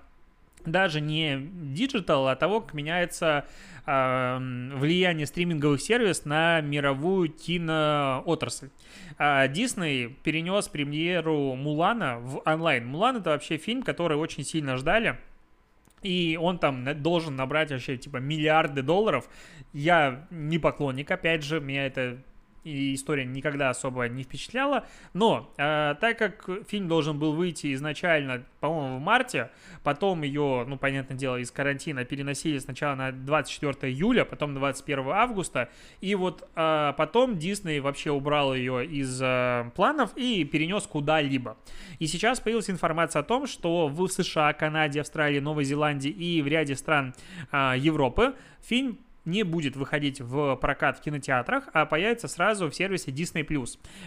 даже 0.64 1.00
не 1.00 1.48
digital, 1.52 2.28
а 2.28 2.36
того, 2.36 2.60
как 2.60 2.74
меняется 2.74 3.46
э, 3.86 4.38
влияние 4.74 5.26
стриминговых 5.26 5.80
сервисов 5.80 6.26
на 6.26 6.60
мировую 6.60 7.30
киноотрасль. 7.30 8.68
Э, 9.18 9.48
Дисней 9.48 10.08
перенес 10.22 10.68
премьеру 10.68 11.54
Мулана 11.54 12.18
в 12.18 12.42
онлайн. 12.44 12.86
Мулан 12.86 13.16
это 13.16 13.30
вообще 13.30 13.56
фильм, 13.56 13.82
который 13.82 14.16
очень 14.16 14.44
сильно 14.44 14.76
ждали. 14.76 15.18
И 16.02 16.36
он 16.40 16.58
там 16.58 17.00
должен 17.00 17.36
набрать 17.36 17.70
вообще 17.70 17.96
типа 17.96 18.16
миллиарды 18.16 18.82
долларов. 18.82 19.28
Я 19.72 20.26
не 20.30 20.58
поклонник, 20.58 21.10
опять 21.10 21.44
же, 21.44 21.60
меня 21.60 21.86
это 21.86 22.18
и 22.64 22.94
история 22.94 23.24
никогда 23.24 23.70
особо 23.70 24.08
не 24.08 24.22
впечатляла. 24.22 24.86
Но 25.14 25.52
э, 25.58 25.94
так 26.00 26.18
как 26.18 26.48
фильм 26.68 26.88
должен 26.88 27.18
был 27.18 27.32
выйти 27.32 27.74
изначально, 27.74 28.44
по-моему, 28.60 28.98
в 28.98 29.00
марте, 29.00 29.50
потом 29.82 30.22
ее, 30.22 30.64
ну, 30.66 30.76
понятное 30.78 31.16
дело, 31.16 31.36
из 31.36 31.50
карантина 31.50 32.04
переносили 32.04 32.58
сначала 32.58 32.94
на 32.94 33.12
24 33.12 33.92
июля, 33.92 34.24
потом 34.24 34.54
21 34.54 35.08
августа, 35.08 35.68
и 36.00 36.14
вот 36.14 36.48
э, 36.54 36.92
потом 36.96 37.38
Дисней 37.38 37.80
вообще 37.80 38.10
убрал 38.10 38.54
ее 38.54 38.86
из 38.86 39.20
э, 39.20 39.70
планов 39.74 40.16
и 40.16 40.44
перенес 40.44 40.86
куда-либо. 40.86 41.56
И 41.98 42.06
сейчас 42.06 42.40
появилась 42.40 42.70
информация 42.70 43.20
о 43.20 43.24
том, 43.24 43.46
что 43.46 43.88
в 43.88 44.08
США, 44.08 44.52
Канаде, 44.52 45.00
Австралии, 45.00 45.40
Новой 45.40 45.64
Зеландии 45.64 46.10
и 46.10 46.42
в 46.42 46.46
ряде 46.46 46.76
стран 46.76 47.14
э, 47.50 47.74
Европы 47.78 48.34
фильм 48.62 48.98
не 49.24 49.42
будет 49.42 49.76
выходить 49.76 50.20
в 50.20 50.56
прокат 50.56 50.98
в 50.98 51.02
кинотеатрах, 51.02 51.68
а 51.72 51.86
появится 51.86 52.28
сразу 52.28 52.70
в 52.70 52.74
сервисе 52.74 53.10
Disney+. 53.10 53.44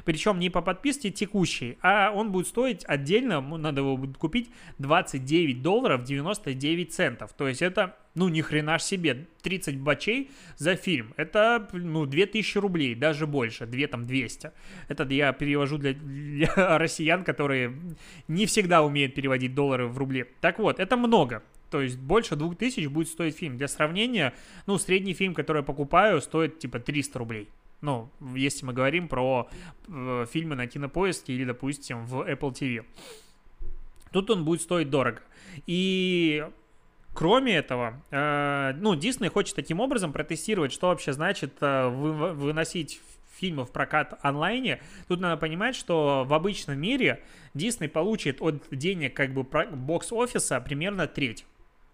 Причем 0.04 0.40
не 0.40 0.50
по 0.50 0.62
подписке 0.62 1.12
текущей, 1.12 1.78
а 1.82 2.12
он 2.12 2.32
будет 2.32 2.48
стоить 2.48 2.84
отдельно, 2.86 3.42
надо 3.42 3.82
его 3.82 3.98
будет 3.98 4.18
купить 4.18 4.50
29 4.80 5.62
долларов 5.62 6.04
99 6.04 6.94
центов. 6.94 7.34
То 7.34 7.48
есть 7.48 7.62
это 7.62 7.96
ну, 8.16 8.30
ни 8.30 8.42
хрена 8.42 8.80
себе, 8.80 9.28
30 9.44 9.78
бачей 9.78 10.32
за 10.58 10.76
фильм. 10.76 11.14
Это, 11.18 11.68
ну, 11.74 12.06
2000 12.06 12.58
рублей, 12.58 12.96
даже 12.96 13.28
больше, 13.28 13.66
2 13.66 13.88
там 13.88 14.08
200. 14.08 14.52
Это 14.88 15.04
я 15.14 15.34
перевожу 15.34 15.78
для, 15.78 15.94
для 15.94 16.50
россиян, 16.78 17.24
которые 17.24 17.74
не 18.28 18.46
всегда 18.46 18.84
умеют 18.84 19.14
переводить 19.14 19.54
доллары 19.54 19.88
в 19.88 19.98
рубли. 19.98 20.26
Так 20.40 20.60
вот, 20.60 20.80
это 20.80 20.96
много. 20.96 21.44
То 21.76 21.82
есть 21.82 21.98
больше 21.98 22.38
2000 22.38 22.88
будет 22.88 23.10
стоить 23.10 23.36
фильм. 23.36 23.58
Для 23.58 23.68
сравнения, 23.68 24.34
ну, 24.66 24.78
средний 24.78 25.14
фильм, 25.14 25.34
который 25.34 25.58
я 25.58 25.64
покупаю, 25.64 26.22
стоит 26.22 26.58
типа 26.58 26.80
300 26.80 27.20
рублей. 27.20 27.50
Ну, 27.82 28.10
если 28.34 28.66
мы 28.66 28.72
говорим 28.72 29.10
про 29.10 29.50
э, 29.90 30.26
фильмы 30.32 30.56
на 30.56 30.68
кинопоиске 30.68 31.34
или, 31.34 31.44
допустим, 31.44 32.06
в 32.06 32.22
Apple 32.22 32.54
TV. 32.54 32.86
Тут 34.14 34.30
он 34.30 34.46
будет 34.46 34.62
стоить 34.62 34.90
дорого. 34.90 35.20
И 35.68 36.46
Кроме 37.14 37.58
этого, 37.58 38.02
э, 38.12 38.74
ну, 38.78 38.96
Disney 38.96 39.28
хочет 39.28 39.58
таким 39.58 39.82
образом 39.82 40.14
протестировать, 40.14 40.72
что 40.72 40.88
вообще 40.88 41.12
значит 41.12 41.58
э, 41.60 41.90
вы, 41.90 42.32
выносить 42.32 43.02
фильмы 43.38 43.66
в 43.66 43.72
прокат 43.72 44.18
онлайне. 44.22 44.82
Тут 45.10 45.20
надо 45.20 45.36
понимать, 45.36 45.76
что 45.76 46.24
в 46.26 46.34
обычном 46.34 46.80
мире 46.80 47.22
Disney 47.54 47.90
получит 47.90 48.42
от 48.42 48.64
денег 48.72 49.14
как 49.14 49.34
бы 49.34 49.44
бокс-офиса 49.44 50.62
примерно 50.62 51.08
треть 51.08 51.46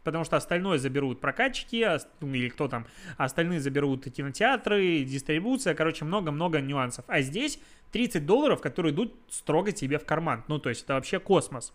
потому 0.03 0.23
что 0.23 0.37
остальное 0.37 0.77
заберут 0.77 1.21
прокатчики, 1.21 1.87
ну, 2.19 2.33
или 2.33 2.49
кто 2.49 2.67
там, 2.67 2.85
а 3.17 3.25
остальные 3.25 3.59
заберут 3.59 4.05
кинотеатры, 4.05 5.03
дистрибуция, 5.03 5.73
короче, 5.73 6.05
много-много 6.05 6.61
нюансов. 6.61 7.05
А 7.07 7.21
здесь 7.21 7.59
30 7.91 8.25
долларов, 8.25 8.61
которые 8.61 8.93
идут 8.93 9.15
строго 9.29 9.71
тебе 9.71 9.97
в 9.97 10.05
карман. 10.05 10.43
Ну, 10.47 10.59
то 10.59 10.69
есть 10.69 10.83
это 10.83 10.93
вообще 10.93 11.19
космос. 11.19 11.73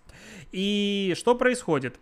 И 0.52 1.14
что 1.16 1.34
происходит? 1.34 1.98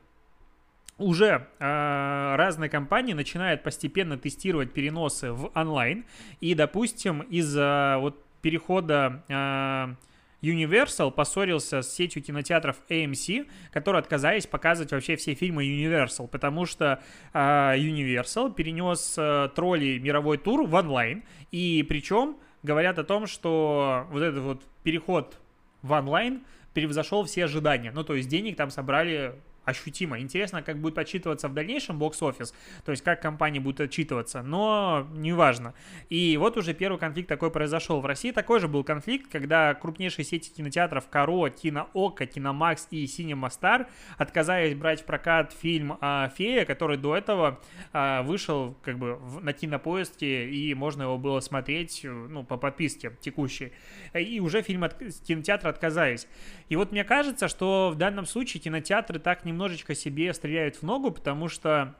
уже 0.98 1.48
э, 1.58 2.34
разные 2.36 2.70
компании 2.70 3.14
начинают 3.14 3.62
постепенно 3.62 4.16
тестировать 4.16 4.72
переносы 4.72 5.32
в 5.32 5.50
онлайн. 5.54 6.04
И, 6.40 6.54
допустим, 6.54 7.22
из-за 7.22 7.96
вот 8.00 8.24
перехода 8.42 9.24
э, 9.28 9.94
Universal 10.44 11.10
поссорился 11.10 11.82
с 11.82 11.92
сетью 11.92 12.22
кинотеатров 12.22 12.76
AMC, 12.88 13.48
которые 13.72 14.00
отказались 14.00 14.46
показывать 14.46 14.92
вообще 14.92 15.16
все 15.16 15.34
фильмы 15.34 15.64
Universal, 15.64 16.28
потому 16.28 16.66
что 16.66 17.00
э, 17.32 17.38
Universal 17.38 18.54
перенес 18.54 19.14
э, 19.16 19.48
тролли 19.54 19.98
мировой 19.98 20.38
тур 20.38 20.66
в 20.66 20.74
онлайн, 20.74 21.22
и 21.50 21.84
причем 21.88 22.36
говорят 22.62 22.98
о 22.98 23.04
том, 23.04 23.26
что 23.26 24.06
вот 24.10 24.22
этот 24.22 24.42
вот 24.42 24.62
переход 24.82 25.38
в 25.82 25.92
онлайн 25.92 26.42
превзошел 26.72 27.24
все 27.24 27.44
ожидания. 27.44 27.92
Ну, 27.92 28.04
то 28.04 28.14
есть 28.14 28.28
денег 28.28 28.56
там 28.56 28.70
собрали 28.70 29.34
ощутимо. 29.64 30.18
Интересно, 30.18 30.62
как 30.62 30.78
будет 30.78 30.98
отчитываться 30.98 31.48
в 31.48 31.54
дальнейшем 31.54 31.98
бокс-офис, 31.98 32.54
то 32.84 32.90
есть 32.90 33.02
как 33.02 33.20
компания 33.20 33.60
будет 33.60 33.80
отчитываться, 33.80 34.42
но 34.42 35.06
неважно. 35.12 35.74
И 36.08 36.36
вот 36.36 36.56
уже 36.56 36.74
первый 36.74 36.98
конфликт 36.98 37.28
такой 37.28 37.50
произошел. 37.50 38.00
В 38.00 38.06
России 38.06 38.30
такой 38.30 38.60
же 38.60 38.68
был 38.68 38.84
конфликт, 38.84 39.30
когда 39.30 39.74
крупнейшие 39.74 40.24
сети 40.24 40.50
кинотеатров 40.50 41.08
Каро, 41.08 41.48
Киноока, 41.50 42.26
Киномакс 42.26 42.88
и 42.90 43.04
Cinema 43.04 43.48
Star 43.48 43.86
отказались 44.18 44.74
брать 44.74 45.02
в 45.02 45.04
прокат 45.04 45.52
фильм 45.52 45.96
а, 46.00 46.28
«Фея», 46.36 46.64
который 46.64 46.96
до 46.96 47.16
этого 47.16 47.60
а, 47.92 48.22
вышел 48.22 48.76
как 48.82 48.98
бы 48.98 49.18
на 49.40 49.52
кинопоиске, 49.52 50.48
и 50.50 50.74
можно 50.74 51.02
его 51.02 51.18
было 51.18 51.40
смотреть 51.40 52.00
ну, 52.04 52.44
по 52.44 52.56
подписке 52.56 53.12
текущей. 53.20 53.72
И 54.14 54.40
уже 54.40 54.62
фильм 54.62 54.84
от 54.84 54.96
кинотеатра 55.26 55.68
отказались. 55.68 56.26
И 56.68 56.76
вот 56.76 56.92
мне 56.92 57.04
кажется, 57.04 57.48
что 57.48 57.90
в 57.92 57.96
данном 57.96 58.26
случае 58.26 58.60
кинотеатры 58.60 59.18
так 59.18 59.44
немножечко 59.54 59.94
себе 59.94 60.34
стреляют 60.34 60.76
в 60.76 60.82
ногу, 60.82 61.10
потому 61.10 61.48
что 61.48 61.94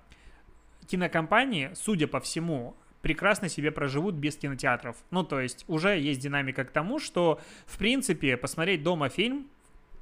кинокомпании, 0.87 1.71
судя 1.75 2.07
по 2.07 2.21
всему, 2.21 2.77
прекрасно 3.01 3.49
себе 3.49 3.71
проживут 3.71 4.17
без 4.17 4.37
кинотеатров. 4.37 4.97
Ну, 5.11 5.25
то 5.25 5.41
есть 5.41 5.65
уже 5.69 5.99
есть 5.99 6.21
динамика 6.21 6.65
к 6.65 6.71
тому, 6.71 6.99
что, 6.99 7.41
в 7.67 7.79
принципе, 7.79 8.37
посмотреть 8.37 8.83
дома 8.83 9.09
фильм 9.09 9.47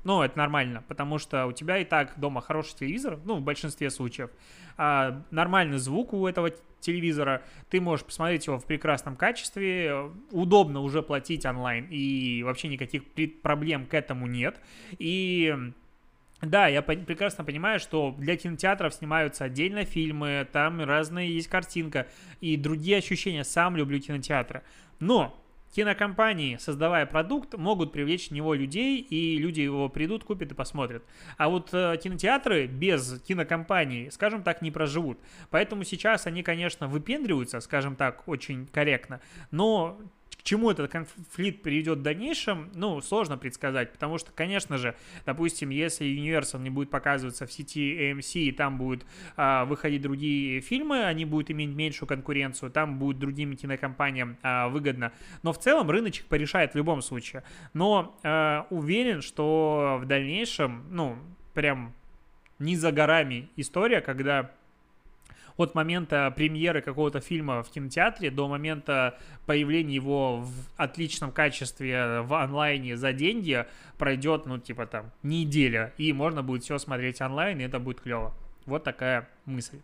ну, 0.04 0.22
это 0.22 0.36
нормально, 0.36 0.82
потому 0.88 1.18
что 1.18 1.46
у 1.46 1.52
тебя 1.52 1.78
и 1.78 1.84
так 1.84 2.18
дома 2.18 2.40
хороший 2.40 2.74
телевизор, 2.76 3.20
ну, 3.24 3.36
в 3.36 3.42
большинстве 3.42 3.88
случаев. 3.88 4.30
А, 4.76 5.22
нормальный 5.30 5.78
звук 5.78 6.12
у 6.12 6.26
этого 6.26 6.50
телевизора, 6.80 7.42
ты 7.70 7.80
можешь 7.80 8.04
посмотреть 8.04 8.48
его 8.48 8.58
в 8.58 8.66
прекрасном 8.66 9.14
качестве, 9.14 10.10
удобно 10.32 10.80
уже 10.80 11.02
платить 11.02 11.46
онлайн, 11.46 11.86
и 11.88 12.42
вообще 12.42 12.66
никаких 12.66 13.04
проблем 13.42 13.86
к 13.86 13.94
этому 13.94 14.26
нет. 14.26 14.60
И 14.98 15.54
да, 16.42 16.66
я 16.66 16.82
прекрасно 16.82 17.44
понимаю, 17.44 17.78
что 17.78 18.14
для 18.18 18.36
кинотеатров 18.36 18.92
снимаются 18.94 19.44
отдельно 19.44 19.84
фильмы, 19.84 20.46
там 20.50 20.82
разные 20.82 21.32
есть 21.34 21.48
картинка 21.48 22.08
и 22.40 22.56
другие 22.56 22.98
ощущения. 22.98 23.44
Сам 23.44 23.76
люблю 23.76 24.00
кинотеатры. 24.00 24.62
Но 24.98 25.38
кинокомпании, 25.72 26.56
создавая 26.56 27.06
продукт, 27.06 27.54
могут 27.54 27.92
привлечь 27.92 28.28
в 28.28 28.30
него 28.32 28.54
людей, 28.54 28.98
и 29.00 29.38
люди 29.38 29.60
его 29.60 29.88
придут, 29.88 30.24
купят 30.24 30.52
и 30.52 30.54
посмотрят. 30.54 31.04
А 31.38 31.48
вот 31.48 31.70
э, 31.72 31.96
кинотеатры 32.02 32.66
без 32.66 33.20
кинокомпании, 33.22 34.08
скажем 34.10 34.42
так, 34.42 34.62
не 34.62 34.70
проживут. 34.70 35.18
Поэтому 35.50 35.84
сейчас 35.84 36.26
они, 36.26 36.42
конечно, 36.42 36.88
выпендриваются, 36.88 37.60
скажем 37.60 37.96
так, 37.96 38.26
очень 38.26 38.66
корректно, 38.66 39.20
но 39.50 39.98
чему 40.42 40.70
этот 40.70 40.90
конфликт 40.90 41.62
приведет 41.62 41.98
в 41.98 42.02
дальнейшем, 42.02 42.70
ну, 42.74 43.00
сложно 43.00 43.38
предсказать, 43.38 43.92
потому 43.92 44.18
что, 44.18 44.32
конечно 44.32 44.78
же, 44.78 44.94
допустим, 45.24 45.70
если 45.70 46.06
Universal 46.06 46.60
не 46.60 46.70
будет 46.70 46.90
показываться 46.90 47.46
в 47.46 47.52
сети 47.52 48.12
AMC, 48.12 48.40
и 48.40 48.52
там 48.52 48.78
будут 48.78 49.04
а, 49.36 49.64
выходить 49.64 50.02
другие 50.02 50.60
фильмы, 50.60 51.04
они 51.04 51.24
будут 51.24 51.50
иметь 51.50 51.70
меньшую 51.70 52.08
конкуренцию, 52.08 52.70
там 52.70 52.98
будет 52.98 53.18
другим 53.18 53.56
кинокомпаниям 53.56 54.36
а, 54.42 54.68
выгодно. 54.68 55.12
Но 55.42 55.52
в 55.52 55.58
целом 55.58 55.90
рыночек 55.90 56.26
порешает 56.26 56.72
в 56.72 56.76
любом 56.76 57.02
случае. 57.02 57.44
Но 57.72 58.18
а, 58.22 58.66
уверен, 58.70 59.22
что 59.22 59.98
в 60.02 60.06
дальнейшем, 60.06 60.84
ну, 60.90 61.16
прям 61.54 61.92
не 62.58 62.76
за 62.76 62.92
горами 62.92 63.48
история, 63.56 64.00
когда 64.00 64.50
от 65.56 65.74
момента 65.74 66.32
премьеры 66.34 66.82
какого-то 66.82 67.20
фильма 67.20 67.62
в 67.62 67.70
кинотеатре 67.70 68.30
до 68.30 68.48
момента 68.48 69.18
появления 69.46 69.94
его 69.94 70.38
в 70.38 70.52
отличном 70.76 71.32
качестве 71.32 72.20
в 72.22 72.34
онлайне 72.34 72.96
за 72.96 73.12
деньги 73.12 73.66
пройдет, 73.98 74.46
ну, 74.46 74.58
типа 74.58 74.86
там, 74.86 75.10
неделя, 75.22 75.92
и 75.98 76.12
можно 76.12 76.42
будет 76.42 76.64
все 76.64 76.78
смотреть 76.78 77.20
онлайн, 77.20 77.60
и 77.60 77.64
это 77.64 77.78
будет 77.78 78.00
клево. 78.00 78.34
Вот 78.66 78.84
такая 78.84 79.28
мысль. 79.46 79.80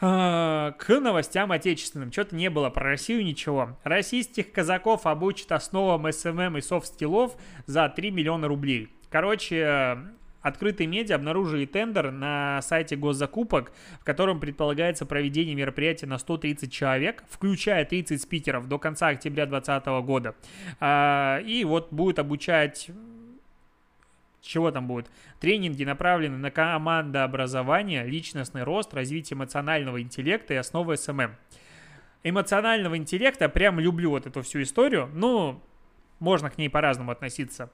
А, 0.00 0.72
к 0.72 1.00
новостям 1.00 1.50
отечественным. 1.50 2.12
Что-то 2.12 2.36
не 2.36 2.50
было 2.50 2.70
про 2.70 2.84
Россию 2.84 3.24
ничего. 3.24 3.76
Российских 3.82 4.52
казаков 4.52 5.06
обучат 5.06 5.52
основам 5.52 6.10
SMM 6.10 6.58
и 6.58 6.60
софт-скиллов 6.60 7.36
за 7.66 7.88
3 7.88 8.10
миллиона 8.12 8.46
рублей. 8.46 8.90
Короче, 9.10 9.98
Открытые 10.48 10.86
медиа 10.86 11.16
обнаружили 11.16 11.66
тендер 11.66 12.10
на 12.10 12.62
сайте 12.62 12.96
госзакупок, 12.96 13.70
в 14.00 14.04
котором 14.04 14.40
предполагается 14.40 15.04
проведение 15.04 15.54
мероприятия 15.54 16.06
на 16.06 16.16
130 16.16 16.72
человек, 16.72 17.22
включая 17.28 17.84
30 17.84 18.20
спикеров 18.22 18.66
до 18.66 18.78
конца 18.78 19.08
октября 19.08 19.44
2020 19.44 19.86
года. 20.06 20.34
А, 20.80 21.40
и 21.40 21.64
вот 21.64 21.92
будет 21.92 22.18
обучать 22.18 22.90
чего 24.40 24.70
там 24.70 24.86
будет? 24.86 25.10
Тренинги 25.40 25.84
направлены 25.84 26.38
на 26.38 26.50
командообразование, 26.50 28.06
личностный 28.06 28.62
рост, 28.62 28.94
развитие 28.94 29.36
эмоционального 29.36 30.00
интеллекта 30.00 30.54
и 30.54 30.56
основы 30.56 30.96
SMM. 30.96 31.36
Эмоционального 32.22 32.96
интеллекта 32.96 33.50
прям 33.50 33.78
люблю 33.78 34.10
вот 34.10 34.26
эту 34.26 34.40
всю 34.42 34.62
историю, 34.62 35.10
но 35.12 35.62
можно 36.18 36.48
к 36.48 36.56
ней 36.56 36.70
по-разному 36.70 37.10
относиться. 37.10 37.70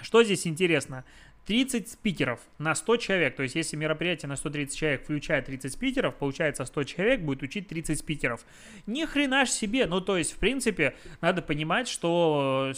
Что 0.00 0.24
здесь 0.24 0.46
интересно? 0.46 1.04
30 1.46 1.88
спикеров 1.88 2.40
на 2.58 2.74
100 2.74 2.96
человек, 2.98 3.36
то 3.36 3.42
есть 3.42 3.54
если 3.54 3.76
мероприятие 3.76 4.28
на 4.28 4.36
130 4.36 4.76
человек 4.76 5.02
включает 5.02 5.46
30 5.46 5.72
спикеров, 5.72 6.14
получается 6.14 6.64
100 6.64 6.84
человек 6.84 7.20
будет 7.20 7.42
учить 7.42 7.68
30 7.68 7.98
спикеров. 7.98 8.44
Ни 8.86 9.04
хрена 9.04 9.44
ж 9.44 9.50
себе, 9.50 9.86
ну 9.86 10.00
то 10.00 10.16
есть 10.16 10.32
в 10.32 10.38
принципе 10.38 10.94
надо 11.20 11.42
понимать, 11.42 11.88
что 11.88 12.72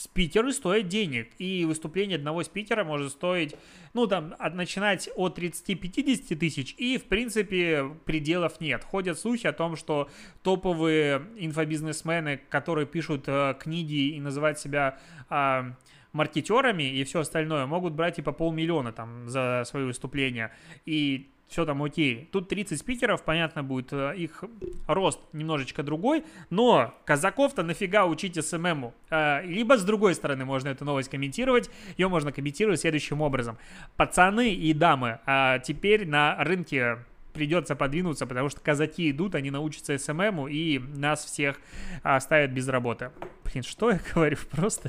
спикеры 0.00 0.52
стоят 0.54 0.88
денег, 0.88 1.28
и 1.38 1.66
выступление 1.66 2.16
одного 2.16 2.42
спикера 2.42 2.84
может 2.84 3.12
стоить, 3.12 3.54
ну, 3.92 4.06
там, 4.06 4.34
от, 4.38 4.54
начинать 4.54 5.10
от 5.14 5.38
30-50 5.38 6.36
тысяч, 6.36 6.74
и, 6.78 6.96
в 6.96 7.04
принципе, 7.04 7.84
пределов 8.06 8.62
нет. 8.62 8.82
Ходят 8.82 9.18
слухи 9.18 9.46
о 9.46 9.52
том, 9.52 9.76
что 9.76 10.08
топовые 10.42 11.26
инфобизнесмены, 11.36 12.40
которые 12.48 12.86
пишут 12.86 13.24
э, 13.26 13.54
книги 13.60 14.14
и 14.14 14.20
называют 14.20 14.58
себя 14.58 14.98
э, 15.28 15.72
маркетерами 16.12 16.82
и 16.82 17.04
все 17.04 17.20
остальное 17.20 17.66
могут 17.66 17.92
брать 17.92 18.18
и 18.18 18.22
по 18.22 18.32
полмиллиона 18.32 18.92
там 18.92 19.28
за 19.28 19.62
свои 19.66 19.84
выступления. 19.84 20.52
И 20.86 21.30
все 21.50 21.64
там 21.64 21.82
окей. 21.82 22.28
Тут 22.30 22.48
30 22.48 22.78
спикеров, 22.78 23.24
понятно 23.24 23.64
будет, 23.64 23.92
э, 23.92 24.14
их 24.16 24.44
рост 24.86 25.18
немножечко 25.32 25.82
другой, 25.82 26.24
но 26.48 26.94
казаков-то 27.04 27.64
нафига 27.64 28.06
учить 28.06 28.42
СММу? 28.42 28.94
Э, 29.10 29.42
либо 29.44 29.76
с 29.76 29.82
другой 29.82 30.14
стороны 30.14 30.44
можно 30.44 30.68
эту 30.68 30.84
новость 30.84 31.10
комментировать, 31.10 31.68
ее 31.98 32.08
можно 32.08 32.30
комментировать 32.30 32.80
следующим 32.80 33.20
образом. 33.20 33.58
Пацаны 33.96 34.54
и 34.54 34.72
дамы, 34.72 35.18
а 35.26 35.58
теперь 35.58 36.06
на 36.06 36.36
рынке 36.44 36.98
придется 37.32 37.76
подвинуться, 37.76 38.26
потому 38.26 38.48
что 38.48 38.60
казаки 38.60 39.10
идут, 39.10 39.34
они 39.34 39.50
научатся 39.50 39.96
СММу 39.98 40.48
и 40.48 40.78
нас 40.78 41.24
всех 41.24 41.56
оставят 42.02 42.52
без 42.52 42.68
работы. 42.68 43.10
Блин, 43.44 43.62
что 43.62 43.90
я 43.90 44.00
говорю? 44.14 44.36
Просто... 44.50 44.88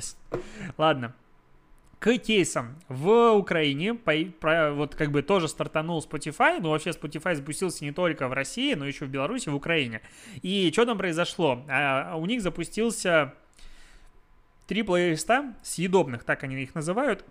Ладно 0.76 1.14
к 2.02 2.18
кейсам. 2.18 2.74
В 2.88 3.32
Украине 3.34 3.94
по, 3.94 4.12
про, 4.40 4.72
вот 4.72 4.96
как 4.96 5.12
бы 5.12 5.22
тоже 5.22 5.46
стартанул 5.46 6.00
Spotify, 6.00 6.58
но 6.60 6.70
вообще 6.70 6.90
Spotify 6.90 7.36
запустился 7.36 7.84
не 7.84 7.92
только 7.92 8.26
в 8.26 8.32
России, 8.32 8.74
но 8.74 8.84
еще 8.84 9.04
в 9.04 9.08
Беларуси, 9.08 9.48
в 9.48 9.54
Украине. 9.54 10.02
И 10.42 10.68
что 10.72 10.84
там 10.84 10.98
произошло? 10.98 11.64
А, 11.68 12.16
у 12.16 12.26
них 12.26 12.42
запустился 12.42 13.34
три 14.66 14.82
плейлиста 14.82 15.54
съедобных, 15.62 16.24
так 16.24 16.42
они 16.42 16.60
их 16.60 16.74
называют. 16.74 17.24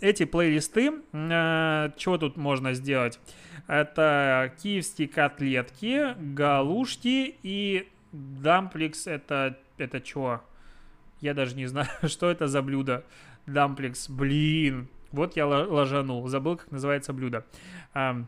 Эти 0.00 0.24
плейлисты, 0.24 0.92
э, 1.12 1.90
чего 1.96 2.18
тут 2.18 2.36
можно 2.36 2.74
сделать? 2.74 3.18
Это 3.66 4.52
киевские 4.62 5.08
котлетки, 5.08 6.14
галушки 6.18 7.36
и 7.42 7.88
дампликс. 8.12 9.06
Это, 9.06 9.58
это 9.78 10.04
что? 10.04 10.42
Я 11.20 11.34
даже 11.34 11.56
не 11.56 11.66
знаю, 11.66 11.88
что 12.06 12.30
это 12.30 12.46
за 12.46 12.62
блюдо. 12.62 13.04
Дампликс, 13.46 14.08
блин. 14.08 14.88
Вот 15.12 15.36
я 15.36 15.46
ложанул. 15.46 16.26
Забыл, 16.28 16.56
как 16.56 16.70
называется 16.70 17.12
блюдо. 17.12 17.46
А, 17.92 18.24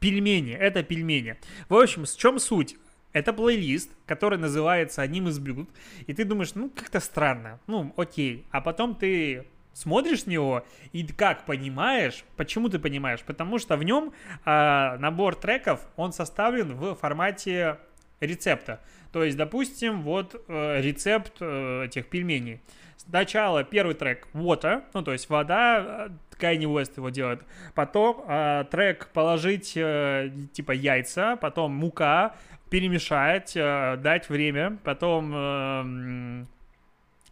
пельмени. 0.00 0.52
Это 0.52 0.82
пельмени. 0.82 1.36
В 1.68 1.76
общем, 1.76 2.06
с 2.06 2.14
чем 2.14 2.38
суть? 2.38 2.76
Это 3.18 3.32
плейлист, 3.32 3.90
который 4.06 4.38
называется 4.38 5.02
одним 5.02 5.28
из 5.28 5.38
блюд, 5.38 5.68
и 6.06 6.14
ты 6.14 6.24
думаешь, 6.24 6.54
ну, 6.54 6.70
как-то 6.70 7.00
странно, 7.00 7.60
ну, 7.66 7.92
окей. 7.96 8.46
А 8.50 8.60
потом 8.60 8.94
ты 8.94 9.44
смотришь 9.72 10.26
на 10.26 10.30
него 10.30 10.64
и 10.92 11.06
как 11.06 11.46
понимаешь, 11.46 12.24
почему 12.36 12.68
ты 12.68 12.78
понимаешь? 12.78 13.20
Потому 13.22 13.58
что 13.58 13.76
в 13.76 13.84
нем 13.84 14.12
э, 14.44 14.96
набор 14.98 15.36
треков, 15.36 15.80
он 15.96 16.12
составлен 16.12 16.74
в 16.74 16.94
формате 16.96 17.78
рецепта. 18.20 18.80
То 19.12 19.24
есть, 19.24 19.36
допустим, 19.36 20.02
вот 20.02 20.34
э, 20.48 20.80
рецепт 20.80 21.34
э, 21.40 21.84
этих 21.86 22.06
пельменей. 22.08 22.60
Сначала 22.96 23.64
первый 23.64 23.94
трек 23.94 24.28
water, 24.34 24.82
ну 24.92 25.02
то 25.02 25.12
есть 25.12 25.30
вода, 25.30 26.10
Kanye 26.38 26.64
West 26.64 26.92
его 26.96 27.08
делает. 27.10 27.42
Потом 27.74 28.24
э, 28.28 28.64
трек 28.70 29.08
положить 29.12 29.72
э, 29.76 30.30
типа 30.52 30.72
яйца, 30.72 31.36
потом 31.36 31.72
мука, 31.72 32.34
перемешать, 32.70 33.56
э, 33.56 33.96
дать 33.96 34.28
время, 34.28 34.78
потом 34.84 35.32
э, 35.34 36.44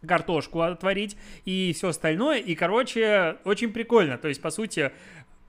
картошку 0.07 0.61
отварить 0.61 1.17
и 1.45 1.73
все 1.75 1.89
остальное. 1.89 2.39
И, 2.39 2.55
короче, 2.55 3.37
очень 3.43 3.71
прикольно. 3.71 4.17
То 4.17 4.27
есть, 4.27 4.41
по 4.41 4.49
сути, 4.49 4.91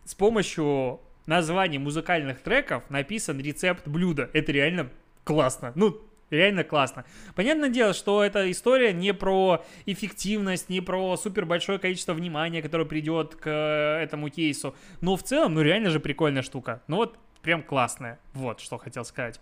с 0.05 0.15
помощью 0.15 1.01
названий 1.27 1.79
музыкальных 1.79 2.41
треков 2.41 2.89
написан 2.91 3.39
рецепт 3.41 3.87
блюда. 3.87 4.31
Это 4.33 4.53
реально 4.53 4.91
классно. 5.25 5.73
Ну, 5.75 6.01
Реально 6.31 6.63
классно. 6.63 7.07
Понятное 7.35 7.71
дело, 7.71 7.95
что 7.95 8.23
эта 8.23 8.51
история 8.51 8.93
не 8.93 9.15
про 9.15 9.65
эффективность, 9.87 10.69
не 10.69 10.83
про 10.83 11.17
супер 11.17 11.47
большое 11.47 11.79
количество 11.79 12.13
внимания, 12.13 12.61
которое 12.61 12.85
придет 12.85 13.35
к 13.35 13.47
э, 13.47 14.03
этому 14.03 14.29
кейсу. 14.29 14.75
Но 15.01 15.17
в 15.17 15.23
целом, 15.23 15.55
ну 15.55 15.63
реально 15.63 15.89
же 15.89 16.01
прикольная 16.01 16.43
штука. 16.43 16.83
Ну 16.87 16.97
вот 16.97 17.19
прям 17.43 17.63
классная. 17.63 18.19
Вот 18.35 18.61
что 18.61 18.79
хотел 18.79 19.05
сказать. 19.05 19.41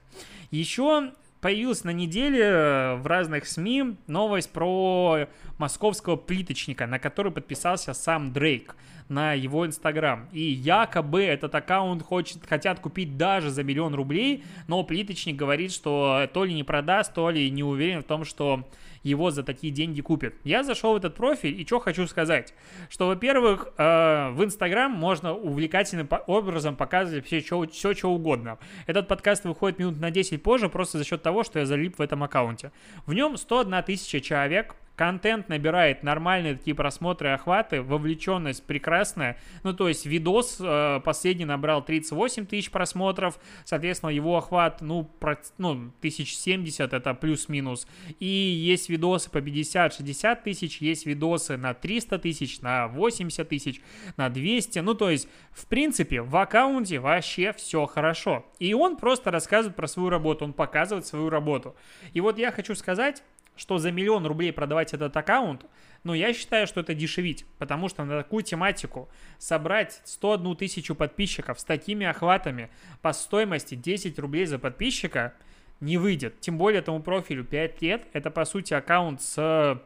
Еще 0.50 1.12
появилась 1.40 1.84
на 1.84 1.90
неделе 1.90 2.42
э, 2.42 2.94
в 2.96 3.06
разных 3.06 3.46
СМИ 3.46 3.96
новость 4.06 4.50
про 4.50 5.28
московского 5.58 6.16
плиточника, 6.16 6.86
на 6.86 6.98
который 6.98 7.30
подписался 7.32 7.94
сам 7.94 8.32
Дрейк 8.32 8.74
на 9.08 9.34
его 9.34 9.66
Инстаграм. 9.66 10.28
И 10.32 10.40
якобы 10.40 11.22
этот 11.22 11.54
аккаунт 11.54 12.02
хочет, 12.02 12.44
хотят 12.46 12.80
купить 12.80 13.16
даже 13.16 13.50
за 13.50 13.62
миллион 13.62 13.94
рублей, 13.94 14.44
но 14.66 14.82
плиточник 14.82 15.36
говорит, 15.36 15.72
что 15.72 16.28
то 16.32 16.44
ли 16.44 16.54
не 16.54 16.64
продаст, 16.64 17.14
то 17.14 17.30
ли 17.30 17.50
не 17.50 17.62
уверен 17.62 18.02
в 18.02 18.06
том, 18.06 18.24
что 18.24 18.68
его 19.06 19.30
за 19.30 19.42
такие 19.42 19.72
деньги 19.72 20.00
купят. 20.00 20.34
Я 20.44 20.62
зашел 20.62 20.94
в 20.94 20.96
этот 20.96 21.14
профиль 21.14 21.60
и 21.60 21.66
что 21.66 21.80
хочу 21.80 22.06
сказать, 22.06 22.54
что, 22.88 23.06
во-первых, 23.06 23.68
э, 23.76 24.30
в 24.30 24.44
Инстаграм 24.44 24.90
можно 24.90 25.34
увлекательным 25.34 26.08
образом 26.26 26.76
показывать 26.76 27.26
все, 27.26 27.40
что, 27.40 27.66
все, 27.66 27.94
что 27.94 28.10
угодно. 28.10 28.58
Этот 28.86 29.08
подкаст 29.08 29.44
выходит 29.44 29.78
минут 29.78 30.00
на 30.00 30.10
10 30.10 30.42
позже 30.42 30.68
просто 30.68 30.98
за 30.98 31.04
счет 31.04 31.22
того, 31.22 31.44
что 31.44 31.58
я 31.58 31.66
залип 31.66 31.98
в 31.98 32.02
этом 32.02 32.22
аккаунте. 32.22 32.72
В 33.06 33.14
нем 33.14 33.36
101 33.36 33.82
тысяча 33.84 34.20
человек, 34.20 34.74
контент 34.96 35.48
набирает 35.48 36.02
нормальные 36.02 36.56
такие 36.56 36.74
просмотры, 36.74 37.28
охваты, 37.28 37.82
вовлеченность 37.82 38.64
прекрасная. 38.64 39.38
Ну, 39.62 39.74
то 39.74 39.88
есть 39.88 40.06
видос 40.06 40.56
э, 40.58 41.00
последний 41.04 41.44
набрал 41.44 41.84
38 41.84 42.46
тысяч 42.46 42.70
просмотров, 42.70 43.38
соответственно, 43.64 44.10
его 44.10 44.36
охват, 44.38 44.80
ну, 44.80 45.04
про, 45.04 45.38
ну 45.58 45.92
1070 45.98 46.92
это 46.92 47.14
плюс-минус. 47.14 47.86
И 48.18 48.26
есть 48.26 48.88
видосы 48.88 49.30
по 49.30 49.38
50-60 49.38 50.42
тысяч, 50.42 50.80
есть 50.80 51.06
видосы 51.06 51.58
на 51.58 51.74
300 51.74 52.18
тысяч, 52.18 52.60
на 52.62 52.88
80 52.88 53.48
тысяч, 53.48 53.80
на 54.16 54.30
200. 54.30 54.78
Ну, 54.78 54.94
то 54.94 55.10
есть, 55.10 55.28
в 55.52 55.66
принципе, 55.66 56.22
в 56.22 56.34
аккаунте 56.36 56.98
вообще 56.98 57.52
все 57.52 57.84
хорошо. 57.86 58.46
И 58.58 58.72
он 58.72 58.96
просто 58.96 59.30
рассказывает 59.30 59.76
про 59.76 59.86
свою 59.86 60.08
работу, 60.08 60.46
он 60.46 60.54
показывает 60.54 61.06
свою 61.06 61.28
работу. 61.28 61.76
И 62.14 62.20
вот 62.20 62.38
я 62.38 62.50
хочу 62.50 62.74
сказать, 62.74 63.22
что 63.56 63.78
за 63.78 63.90
миллион 63.90 64.26
рублей 64.26 64.52
продавать 64.52 64.94
этот 64.94 65.16
аккаунт, 65.16 65.66
но 66.04 66.14
я 66.14 66.32
считаю, 66.32 66.66
что 66.66 66.80
это 66.80 66.94
дешевить, 66.94 67.46
потому 67.58 67.88
что 67.88 68.04
на 68.04 68.22
такую 68.22 68.44
тематику 68.44 69.08
собрать 69.38 70.00
101 70.04 70.56
тысячу 70.56 70.94
подписчиков 70.94 71.58
с 71.58 71.64
такими 71.64 72.06
охватами 72.06 72.70
по 73.02 73.12
стоимости 73.12 73.74
10 73.74 74.18
рублей 74.18 74.46
за 74.46 74.58
подписчика 74.58 75.34
не 75.80 75.98
выйдет. 75.98 76.40
Тем 76.40 76.58
более 76.58 76.80
этому 76.80 77.02
профилю 77.02 77.44
5 77.44 77.82
лет. 77.82 78.06
Это, 78.12 78.30
по 78.30 78.44
сути, 78.44 78.72
аккаунт 78.72 79.20
с 79.20 79.82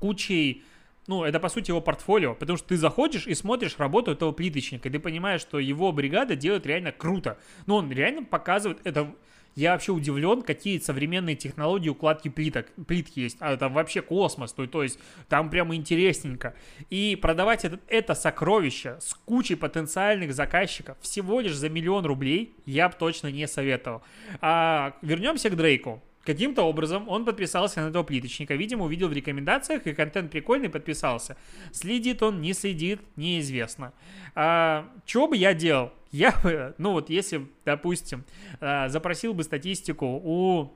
кучей 0.00 0.64
ну, 1.08 1.24
это 1.24 1.40
по 1.40 1.48
сути 1.48 1.70
его 1.70 1.80
портфолио, 1.80 2.34
потому 2.34 2.58
что 2.58 2.68
ты 2.68 2.76
заходишь 2.76 3.26
и 3.26 3.32
смотришь 3.32 3.78
работу 3.78 4.10
этого 4.10 4.30
плиточника, 4.30 4.90
и 4.90 4.92
ты 4.92 4.98
понимаешь, 4.98 5.40
что 5.40 5.58
его 5.58 5.90
бригада 5.90 6.36
делает 6.36 6.66
реально 6.66 6.92
круто. 6.92 7.38
Но 7.64 7.76
он 7.76 7.90
реально 7.90 8.24
показывает 8.24 8.78
это 8.84 9.14
я 9.58 9.72
вообще 9.72 9.90
удивлен, 9.90 10.42
какие 10.42 10.78
современные 10.78 11.34
технологии 11.34 11.88
укладки 11.88 12.28
плиток, 12.28 12.66
плитки 12.86 13.18
есть. 13.18 13.38
А 13.40 13.52
это 13.52 13.68
вообще 13.68 14.02
космос, 14.02 14.52
то, 14.52 14.64
то 14.68 14.84
есть 14.84 15.00
там 15.28 15.50
прямо 15.50 15.74
интересненько. 15.74 16.54
И 16.90 17.18
продавать 17.20 17.64
это, 17.64 17.80
это 17.88 18.14
сокровище 18.14 18.98
с 19.00 19.14
кучей 19.14 19.56
потенциальных 19.56 20.32
заказчиков 20.32 20.96
всего 21.00 21.40
лишь 21.40 21.56
за 21.56 21.68
миллион 21.68 22.06
рублей 22.06 22.54
я 22.66 22.88
бы 22.88 22.94
точно 22.96 23.32
не 23.32 23.48
советовал. 23.48 24.02
А, 24.40 24.94
вернемся 25.02 25.50
к 25.50 25.56
Дрейку. 25.56 26.02
Каким-то 26.24 26.62
образом 26.62 27.08
он 27.08 27.24
подписался 27.24 27.80
на 27.80 27.88
этого 27.88 28.04
плиточника. 28.04 28.54
Видимо, 28.54 28.84
увидел 28.84 29.08
в 29.08 29.12
рекомендациях, 29.12 29.88
и 29.88 29.92
контент 29.92 30.30
прикольный, 30.30 30.68
подписался. 30.68 31.36
Следит 31.72 32.22
он, 32.22 32.40
не 32.40 32.52
следит, 32.52 33.00
неизвестно. 33.16 33.92
А, 34.36 34.88
что 35.04 35.26
бы 35.26 35.36
я 35.36 35.52
делал? 35.52 35.90
Я 36.10 36.32
бы, 36.42 36.74
ну 36.78 36.92
вот 36.92 37.10
если, 37.10 37.46
допустим, 37.64 38.24
а, 38.60 38.88
запросил 38.88 39.34
бы 39.34 39.44
статистику 39.44 40.06
у 40.06 40.72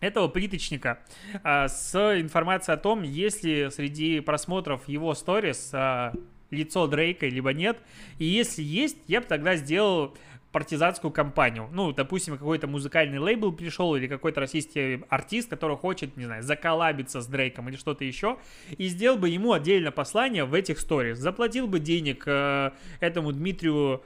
этого 0.00 0.28
плиточника 0.28 0.98
а, 1.42 1.68
с 1.68 1.94
информацией 2.20 2.74
о 2.74 2.78
том, 2.78 3.02
есть 3.02 3.44
ли 3.44 3.70
среди 3.70 4.20
просмотров 4.20 4.88
его 4.88 5.14
сторис 5.14 5.70
а, 5.72 6.12
лицо 6.50 6.86
Дрейка, 6.86 7.26
либо 7.26 7.52
нет. 7.52 7.78
И 8.18 8.24
если 8.24 8.62
есть, 8.62 8.98
я 9.06 9.20
бы 9.20 9.26
тогда 9.26 9.56
сделал 9.56 10.16
партизанскую 10.56 11.10
кампанию. 11.10 11.68
Ну, 11.70 11.92
допустим, 11.92 12.38
какой-то 12.38 12.66
музыкальный 12.66 13.18
лейбл 13.18 13.52
пришел 13.52 13.94
или 13.94 14.06
какой-то 14.06 14.40
российский 14.40 15.04
артист, 15.10 15.50
который 15.50 15.76
хочет, 15.76 16.16
не 16.16 16.24
знаю, 16.24 16.42
заколабиться 16.42 17.20
с 17.20 17.26
Дрейком 17.26 17.68
или 17.68 17.76
что-то 17.76 18.04
еще, 18.04 18.38
и 18.70 18.88
сделал 18.88 19.18
бы 19.18 19.28
ему 19.28 19.52
отдельно 19.52 19.92
послание 19.92 20.46
в 20.46 20.54
этих 20.54 20.78
сторис. 20.78 21.18
Заплатил 21.18 21.66
бы 21.66 21.78
денег 21.78 22.22
э, 22.26 22.70
этому 23.00 23.32
Дмитрию 23.32 24.02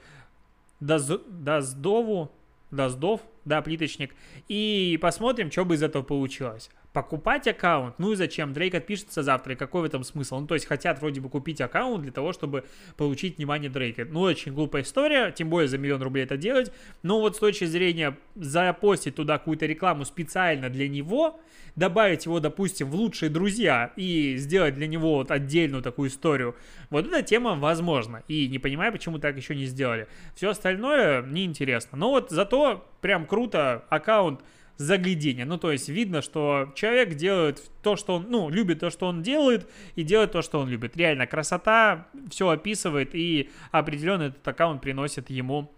Даз... 0.81 1.09
Даздову, 1.29 2.33
Даздов, 2.69 3.21
да, 3.45 3.61
плиточник, 3.61 4.13
и 4.49 4.99
посмотрим, 5.01 5.51
что 5.51 5.63
бы 5.63 5.75
из 5.75 5.83
этого 5.83 6.03
получилось. 6.03 6.69
Покупать 6.93 7.47
аккаунт, 7.47 7.97
ну 7.99 8.11
и 8.11 8.15
зачем? 8.15 8.51
Дрейк 8.53 8.75
отпишется 8.75 9.23
завтра, 9.23 9.53
и 9.53 9.55
какой 9.55 9.81
в 9.81 9.85
этом 9.85 10.03
смысл? 10.03 10.39
Ну, 10.39 10.47
то 10.47 10.55
есть 10.55 10.65
хотят 10.65 10.99
вроде 10.99 11.21
бы 11.21 11.29
купить 11.29 11.61
аккаунт 11.61 12.03
для 12.03 12.11
того, 12.11 12.33
чтобы 12.33 12.65
получить 12.97 13.37
внимание 13.37 13.69
Дрейка. 13.69 14.05
Ну, 14.05 14.21
очень 14.21 14.53
глупая 14.53 14.83
история, 14.83 15.31
тем 15.31 15.49
более 15.49 15.69
за 15.69 15.77
миллион 15.77 16.01
рублей 16.01 16.23
это 16.23 16.35
делать. 16.35 16.71
Но 17.01 17.21
вот 17.21 17.37
с 17.37 17.39
точки 17.39 17.65
зрения 17.65 18.17
запостить 18.35 19.15
туда 19.15 19.37
какую-то 19.37 19.65
рекламу 19.65 20.03
специально 20.03 20.69
для 20.69 20.89
него, 20.89 21.39
добавить 21.77 22.25
его, 22.25 22.41
допустим, 22.41 22.89
в 22.89 22.95
лучшие 22.95 23.29
друзья 23.29 23.93
и 23.95 24.35
сделать 24.35 24.75
для 24.75 24.87
него 24.87 25.15
вот 25.15 25.31
отдельную 25.31 25.81
такую 25.81 26.09
историю, 26.09 26.55
вот 26.89 27.07
эта 27.07 27.23
тема 27.23 27.55
возможна. 27.55 28.23
И 28.27 28.49
не 28.49 28.59
понимаю, 28.59 28.91
почему 28.91 29.17
так 29.17 29.37
еще 29.37 29.55
не 29.55 29.65
сделали. 29.65 30.07
Все 30.35 30.49
остальное 30.49 31.21
неинтересно. 31.21 31.97
Но 31.97 32.09
вот 32.09 32.31
зато 32.31 32.85
прям 32.99 33.25
круто 33.25 33.85
аккаунт 33.89 34.41
заглядение. 34.77 35.45
Ну, 35.45 35.57
то 35.57 35.71
есть 35.71 35.89
видно, 35.89 36.21
что 36.21 36.71
человек 36.75 37.15
делает 37.15 37.61
то, 37.83 37.95
что 37.95 38.15
он, 38.15 38.27
ну, 38.29 38.49
любит 38.49 38.79
то, 38.79 38.89
что 38.89 39.07
он 39.07 39.21
делает, 39.21 39.69
и 39.95 40.03
делает 40.03 40.31
то, 40.31 40.41
что 40.41 40.59
он 40.59 40.69
любит. 40.69 40.97
Реально, 40.97 41.27
красота 41.27 42.07
все 42.29 42.49
описывает, 42.49 43.13
и 43.13 43.49
определенно 43.71 44.23
этот 44.23 44.47
аккаунт 44.47 44.81
приносит 44.81 45.29
ему 45.29 45.71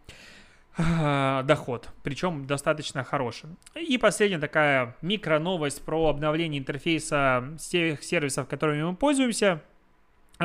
э, 0.77 1.43
доход, 1.45 1.89
причем 2.03 2.45
достаточно 2.47 3.03
хороший. 3.03 3.49
И 3.75 3.97
последняя 3.97 4.39
такая 4.39 4.95
микро 5.01 5.39
новость 5.39 5.83
про 5.83 6.07
обновление 6.07 6.59
интерфейса 6.59 7.55
тех 7.59 8.03
сервисов, 8.03 8.47
которыми 8.47 8.83
мы 8.83 8.95
пользуемся– 8.95 9.61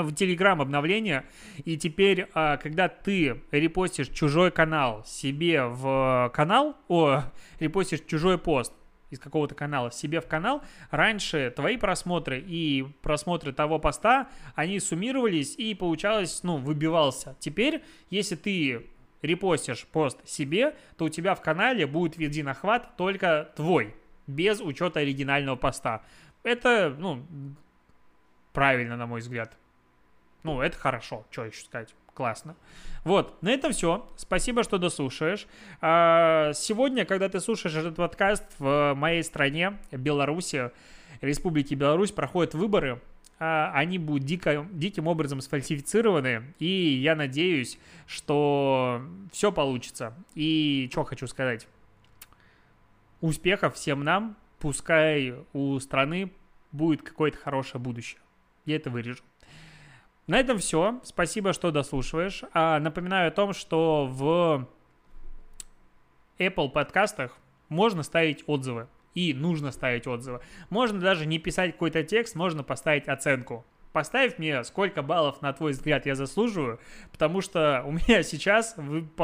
в 0.02 0.12
Telegram 0.12 0.60
обновление, 0.60 1.24
и 1.64 1.76
теперь, 1.76 2.28
а, 2.34 2.56
когда 2.56 2.88
ты 2.88 3.40
репостишь 3.50 4.08
чужой 4.08 4.50
канал 4.50 5.04
себе 5.06 5.64
в 5.64 6.30
канал, 6.34 6.76
о, 6.88 7.22
репостишь 7.60 8.00
чужой 8.06 8.38
пост 8.38 8.72
из 9.10 9.18
какого-то 9.18 9.54
канала 9.54 9.90
себе 9.90 10.20
в 10.20 10.26
канал, 10.26 10.62
раньше 10.90 11.52
твои 11.54 11.76
просмотры 11.76 12.40
и 12.40 12.86
просмотры 13.02 13.52
того 13.52 13.78
поста, 13.78 14.28
они 14.54 14.80
суммировались 14.80 15.54
и 15.56 15.74
получалось, 15.74 16.42
ну, 16.42 16.58
выбивался. 16.58 17.36
Теперь, 17.40 17.82
если 18.10 18.36
ты 18.36 18.86
репостишь 19.22 19.86
пост 19.86 20.26
себе, 20.28 20.76
то 20.96 21.06
у 21.06 21.08
тебя 21.08 21.34
в 21.34 21.40
канале 21.40 21.86
будет 21.86 22.18
един 22.18 22.48
охват 22.48 22.96
только 22.96 23.50
твой, 23.56 23.94
без 24.26 24.60
учета 24.60 25.00
оригинального 25.00 25.56
поста. 25.56 26.02
Это, 26.42 26.94
ну, 26.98 27.24
правильно, 28.52 28.96
на 28.96 29.06
мой 29.06 29.20
взгляд. 29.20 29.56
Ну, 30.48 30.62
это 30.62 30.78
хорошо, 30.78 31.26
что 31.30 31.44
еще 31.44 31.62
сказать. 31.62 31.94
Классно. 32.14 32.56
Вот, 33.04 33.42
на 33.42 33.50
этом 33.50 33.72
все. 33.72 34.08
Спасибо, 34.16 34.64
что 34.64 34.78
дослушаешь. 34.78 35.46
А, 35.82 36.54
сегодня, 36.54 37.04
когда 37.04 37.28
ты 37.28 37.38
слушаешь 37.38 37.76
этот 37.76 37.96
подкаст, 37.96 38.44
в 38.58 38.94
моей 38.96 39.22
стране, 39.22 39.78
Беларуси, 39.92 40.70
Республике 41.20 41.74
Беларусь, 41.74 42.12
проходят 42.12 42.54
выборы. 42.54 42.98
А, 43.38 43.70
они 43.74 43.98
будут 43.98 44.24
дико, 44.24 44.66
диким 44.72 45.06
образом 45.06 45.42
сфальсифицированы. 45.42 46.54
И 46.58 46.66
я 46.66 47.14
надеюсь, 47.14 47.78
что 48.06 49.02
все 49.30 49.52
получится. 49.52 50.14
И 50.34 50.88
что 50.90 51.04
хочу 51.04 51.26
сказать. 51.26 51.68
Успехов 53.20 53.74
всем 53.74 54.02
нам. 54.02 54.34
Пускай 54.60 55.34
у 55.52 55.78
страны 55.78 56.32
будет 56.72 57.02
какое-то 57.02 57.36
хорошее 57.36 57.82
будущее. 57.82 58.18
Я 58.64 58.76
это 58.76 58.88
вырежу. 58.88 59.22
На 60.28 60.38
этом 60.38 60.58
все. 60.58 61.00
Спасибо, 61.02 61.54
что 61.54 61.70
дослушиваешь. 61.70 62.44
А, 62.52 62.78
напоминаю 62.78 63.28
о 63.28 63.32
том, 63.32 63.54
что 63.54 64.06
в 64.06 64.68
Apple 66.38 66.68
подкастах 66.68 67.36
можно 67.70 68.02
ставить 68.02 68.44
отзывы. 68.46 68.88
И 69.14 69.32
нужно 69.32 69.72
ставить 69.72 70.06
отзывы. 70.06 70.40
Можно 70.68 71.00
даже 71.00 71.24
не 71.24 71.38
писать 71.38 71.72
какой-то 71.72 72.04
текст, 72.04 72.36
можно 72.36 72.62
поставить 72.62 73.08
оценку. 73.08 73.64
Поставь 73.92 74.38
мне, 74.38 74.62
сколько 74.64 75.02
баллов, 75.02 75.40
на 75.42 75.52
твой 75.52 75.72
взгляд, 75.72 76.06
я 76.06 76.14
заслуживаю, 76.14 76.78
потому 77.10 77.40
что 77.40 77.82
у 77.86 77.92
меня 77.92 78.22
сейчас 78.22 78.76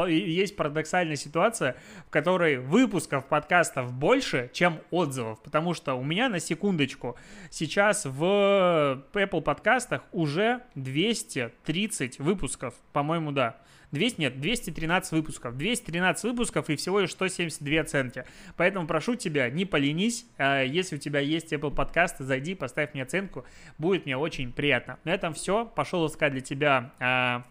есть 0.07 0.55
парадоксальная 0.55 1.15
ситуация, 1.15 1.75
в 2.07 2.09
которой 2.09 2.57
выпусков 2.57 3.27
подкастов 3.27 3.93
больше, 3.93 4.49
чем 4.53 4.79
отзывов, 4.91 5.41
потому 5.43 5.73
что 5.73 5.95
у 5.95 6.03
меня, 6.03 6.29
на 6.29 6.39
секундочку, 6.39 7.15
сейчас 7.51 8.05
в 8.05 9.03
Apple 9.13 9.41
подкастах 9.41 10.03
уже 10.11 10.61
230 10.75 12.19
выпусков, 12.19 12.73
по-моему, 12.91 13.31
да. 13.31 13.57
200, 13.91 14.21
нет, 14.21 14.39
213 14.39 15.11
выпусков. 15.11 15.57
213 15.57 16.23
выпусков 16.23 16.69
и 16.69 16.75
всего 16.75 16.99
лишь 16.99 17.11
172 17.11 17.81
оценки. 17.81 18.25
Поэтому 18.57 18.87
прошу 18.87 19.15
тебя, 19.15 19.49
не 19.49 19.65
поленись. 19.65 20.25
А, 20.37 20.63
если 20.63 20.95
у 20.95 20.99
тебя 20.99 21.19
есть 21.19 21.53
Apple 21.53 21.73
подкасты, 21.73 22.23
зайди, 22.23 22.55
поставь 22.55 22.93
мне 22.93 23.03
оценку. 23.03 23.45
Будет 23.77 24.05
мне 24.05 24.17
очень 24.17 24.51
приятно. 24.51 24.99
На 25.03 25.11
этом 25.11 25.33
все. 25.33 25.65
Пошел 25.65 26.05
искать 26.07 26.33
для 26.33 26.41
тебя 26.41 26.93
а, 26.99 27.45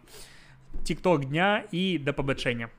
ТикТок 0.85 1.27
дня 1.27 1.65
и 1.71 1.99
до 1.99 2.13
побочения. 2.13 2.71